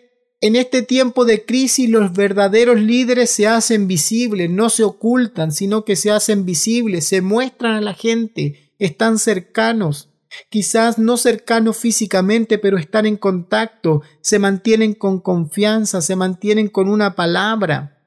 en 0.45 0.57
este 0.57 0.83
tiempo 0.83 1.25
de 1.25 1.47
crisis 1.47 1.89
los 1.89 2.13
verdaderos 2.13 2.79
líderes 2.79 3.31
se 3.31 3.47
hacen 3.47 3.89
visibles, 3.89 4.51
no 4.51 4.69
se 4.69 4.85
ocultan, 4.85 5.53
sino 5.53 5.87
que 5.87 5.97
se 5.97 6.11
hacen 6.11 6.45
visibles, 6.45 7.07
se 7.07 7.23
muestran 7.23 7.77
a 7.77 7.81
la 7.81 7.95
gente, 7.95 8.75
están 8.79 9.19
cercanos, 9.19 10.11
quizás 10.51 10.99
no 10.99 11.17
cercanos 11.17 11.79
físicamente, 11.79 12.59
pero 12.59 12.77
están 12.77 13.07
en 13.07 13.17
contacto, 13.17 14.03
se 14.21 14.39
mantienen 14.39 14.93
con 14.93 15.19
confianza, 15.19 16.03
se 16.03 16.15
mantienen 16.15 16.69
con 16.69 16.91
una 16.91 17.15
palabra. 17.15 18.05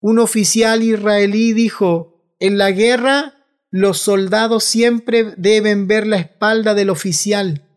Un 0.00 0.18
oficial 0.18 0.82
israelí 0.82 1.52
dijo, 1.52 2.24
en 2.38 2.56
la 2.56 2.70
guerra 2.70 3.34
los 3.70 3.98
soldados 3.98 4.64
siempre 4.64 5.34
deben 5.36 5.86
ver 5.86 6.06
la 6.06 6.16
espalda 6.16 6.72
del 6.72 6.88
oficial. 6.88 7.69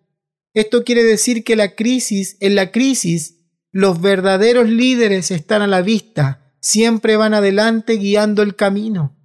Esto 0.53 0.83
quiere 0.83 1.03
decir 1.03 1.43
que 1.43 1.55
la 1.55 1.75
crisis, 1.75 2.37
en 2.39 2.55
la 2.55 2.71
crisis, 2.71 3.39
los 3.71 4.01
verdaderos 4.01 4.69
líderes 4.69 5.31
están 5.31 5.63
a 5.63 5.67
la 5.67 5.81
vista, 5.81 6.53
siempre 6.59 7.17
van 7.17 7.33
adelante 7.33 7.93
guiando 7.93 8.43
el 8.43 8.55
camino. 8.55 9.17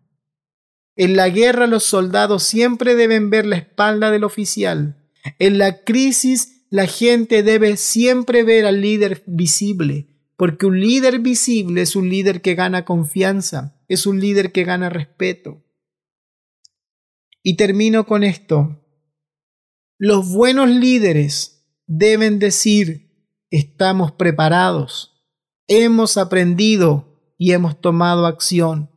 En 0.97 1.17
la 1.17 1.29
guerra 1.29 1.67
los 1.67 1.85
soldados 1.85 2.43
siempre 2.43 2.97
deben 2.97 3.31
ver 3.31 3.47
la 3.47 3.57
espalda 3.57 4.11
del 4.11 4.25
oficial. 4.25 4.97
En 5.39 5.59
la 5.59 5.85
crisis 5.85 6.65
la 6.71 6.87
gente 6.87 7.43
debe 7.43 7.77
siempre 7.77 8.43
ver 8.43 8.67
al 8.67 8.81
líder 8.81 9.23
visible, 9.27 10.09
porque 10.37 10.67
un 10.67 10.81
líder 10.81 11.21
visible 11.21 11.83
es 11.83 11.95
un 11.95 12.09
líder 12.09 12.41
que 12.43 12.55
gana 12.55 12.85
confianza, 12.85 13.77
es 13.87 14.07
un 14.07 14.19
líder 14.21 14.51
que 14.51 14.65
gana 14.65 14.89
respeto. 14.89 15.63
Y 17.43 17.55
termino 17.55 18.07
con 18.07 18.25
esto. 18.25 18.85
Los 20.01 20.33
buenos 20.33 20.71
líderes 20.71 21.67
deben 21.89 22.39
decir, 22.39 23.11
estamos 23.51 24.13
preparados, 24.13 25.27
hemos 25.67 26.17
aprendido 26.17 27.35
y 27.37 27.51
hemos 27.51 27.81
tomado 27.81 28.27
acción. 28.27 28.93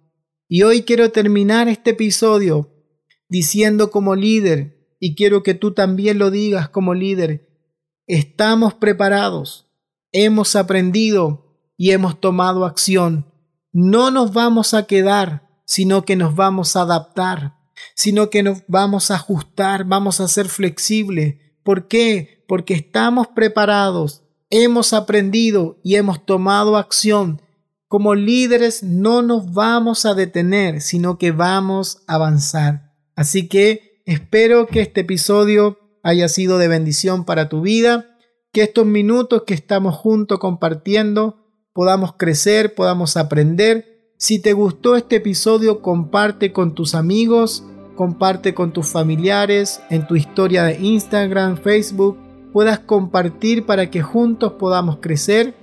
Y 0.47 0.61
hoy 0.61 0.83
quiero 0.83 1.11
terminar 1.11 1.67
este 1.67 1.91
episodio 1.91 2.69
diciendo 3.27 3.89
como 3.89 4.15
líder, 4.15 4.95
y 4.99 5.15
quiero 5.15 5.41
que 5.41 5.55
tú 5.55 5.73
también 5.73 6.19
lo 6.19 6.29
digas 6.29 6.69
como 6.69 6.93
líder, 6.93 7.49
estamos 8.05 8.75
preparados, 8.75 9.71
hemos 10.11 10.55
aprendido 10.55 11.57
y 11.77 11.93
hemos 11.93 12.21
tomado 12.21 12.63
acción. 12.63 13.25
No 13.71 14.11
nos 14.11 14.33
vamos 14.33 14.75
a 14.75 14.85
quedar, 14.85 15.49
sino 15.65 16.05
que 16.05 16.15
nos 16.15 16.35
vamos 16.35 16.75
a 16.75 16.81
adaptar 16.81 17.60
sino 17.95 18.29
que 18.29 18.43
nos 18.43 18.63
vamos 18.67 19.11
a 19.11 19.15
ajustar, 19.15 19.85
vamos 19.85 20.19
a 20.19 20.27
ser 20.27 20.47
flexibles. 20.47 21.35
¿Por 21.63 21.87
qué? 21.87 22.43
Porque 22.47 22.73
estamos 22.73 23.27
preparados, 23.27 24.23
hemos 24.49 24.93
aprendido 24.93 25.79
y 25.83 25.95
hemos 25.95 26.25
tomado 26.25 26.77
acción. 26.77 27.41
Como 27.87 28.15
líderes 28.15 28.83
no 28.83 29.21
nos 29.21 29.53
vamos 29.53 30.05
a 30.05 30.13
detener, 30.13 30.81
sino 30.81 31.17
que 31.17 31.31
vamos 31.31 32.03
a 32.07 32.15
avanzar. 32.15 32.93
Así 33.15 33.47
que 33.47 34.01
espero 34.05 34.67
que 34.67 34.81
este 34.81 35.01
episodio 35.01 35.77
haya 36.03 36.27
sido 36.29 36.57
de 36.57 36.67
bendición 36.67 37.25
para 37.25 37.49
tu 37.49 37.61
vida, 37.61 38.17
que 38.51 38.63
estos 38.63 38.85
minutos 38.85 39.43
que 39.45 39.53
estamos 39.53 39.95
juntos 39.95 40.39
compartiendo 40.39 41.41
podamos 41.73 42.13
crecer, 42.17 42.75
podamos 42.75 43.17
aprender. 43.17 44.13
Si 44.17 44.39
te 44.39 44.53
gustó 44.53 44.95
este 44.95 45.17
episodio, 45.17 45.81
comparte 45.81 46.51
con 46.53 46.75
tus 46.75 46.95
amigos 46.95 47.63
comparte 47.95 48.53
con 48.53 48.71
tus 48.71 48.87
familiares, 48.87 49.81
en 49.89 50.07
tu 50.07 50.15
historia 50.15 50.63
de 50.63 50.79
Instagram, 50.79 51.57
Facebook, 51.57 52.17
puedas 52.53 52.79
compartir 52.79 53.65
para 53.65 53.89
que 53.89 54.01
juntos 54.01 54.53
podamos 54.53 54.97
crecer 54.99 55.53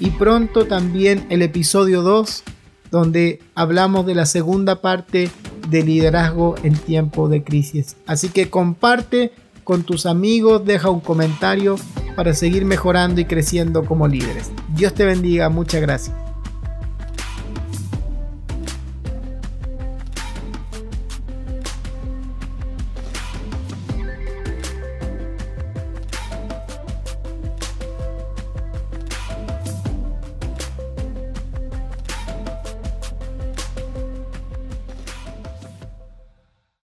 y 0.00 0.10
pronto 0.10 0.66
también 0.66 1.26
el 1.30 1.42
episodio 1.42 2.02
2 2.02 2.44
donde 2.90 3.40
hablamos 3.54 4.06
de 4.06 4.14
la 4.14 4.26
segunda 4.26 4.80
parte 4.80 5.30
de 5.68 5.82
liderazgo 5.82 6.54
en 6.62 6.74
tiempo 6.74 7.28
de 7.28 7.44
crisis. 7.44 7.96
Así 8.06 8.28
que 8.28 8.48
comparte 8.48 9.32
con 9.64 9.82
tus 9.82 10.06
amigos, 10.06 10.64
deja 10.64 10.88
un 10.88 11.00
comentario 11.00 11.76
para 12.16 12.34
seguir 12.34 12.64
mejorando 12.64 13.20
y 13.20 13.26
creciendo 13.26 13.84
como 13.84 14.08
líderes. 14.08 14.50
Dios 14.74 14.94
te 14.94 15.04
bendiga, 15.04 15.50
muchas 15.50 15.82
gracias. 15.82 16.27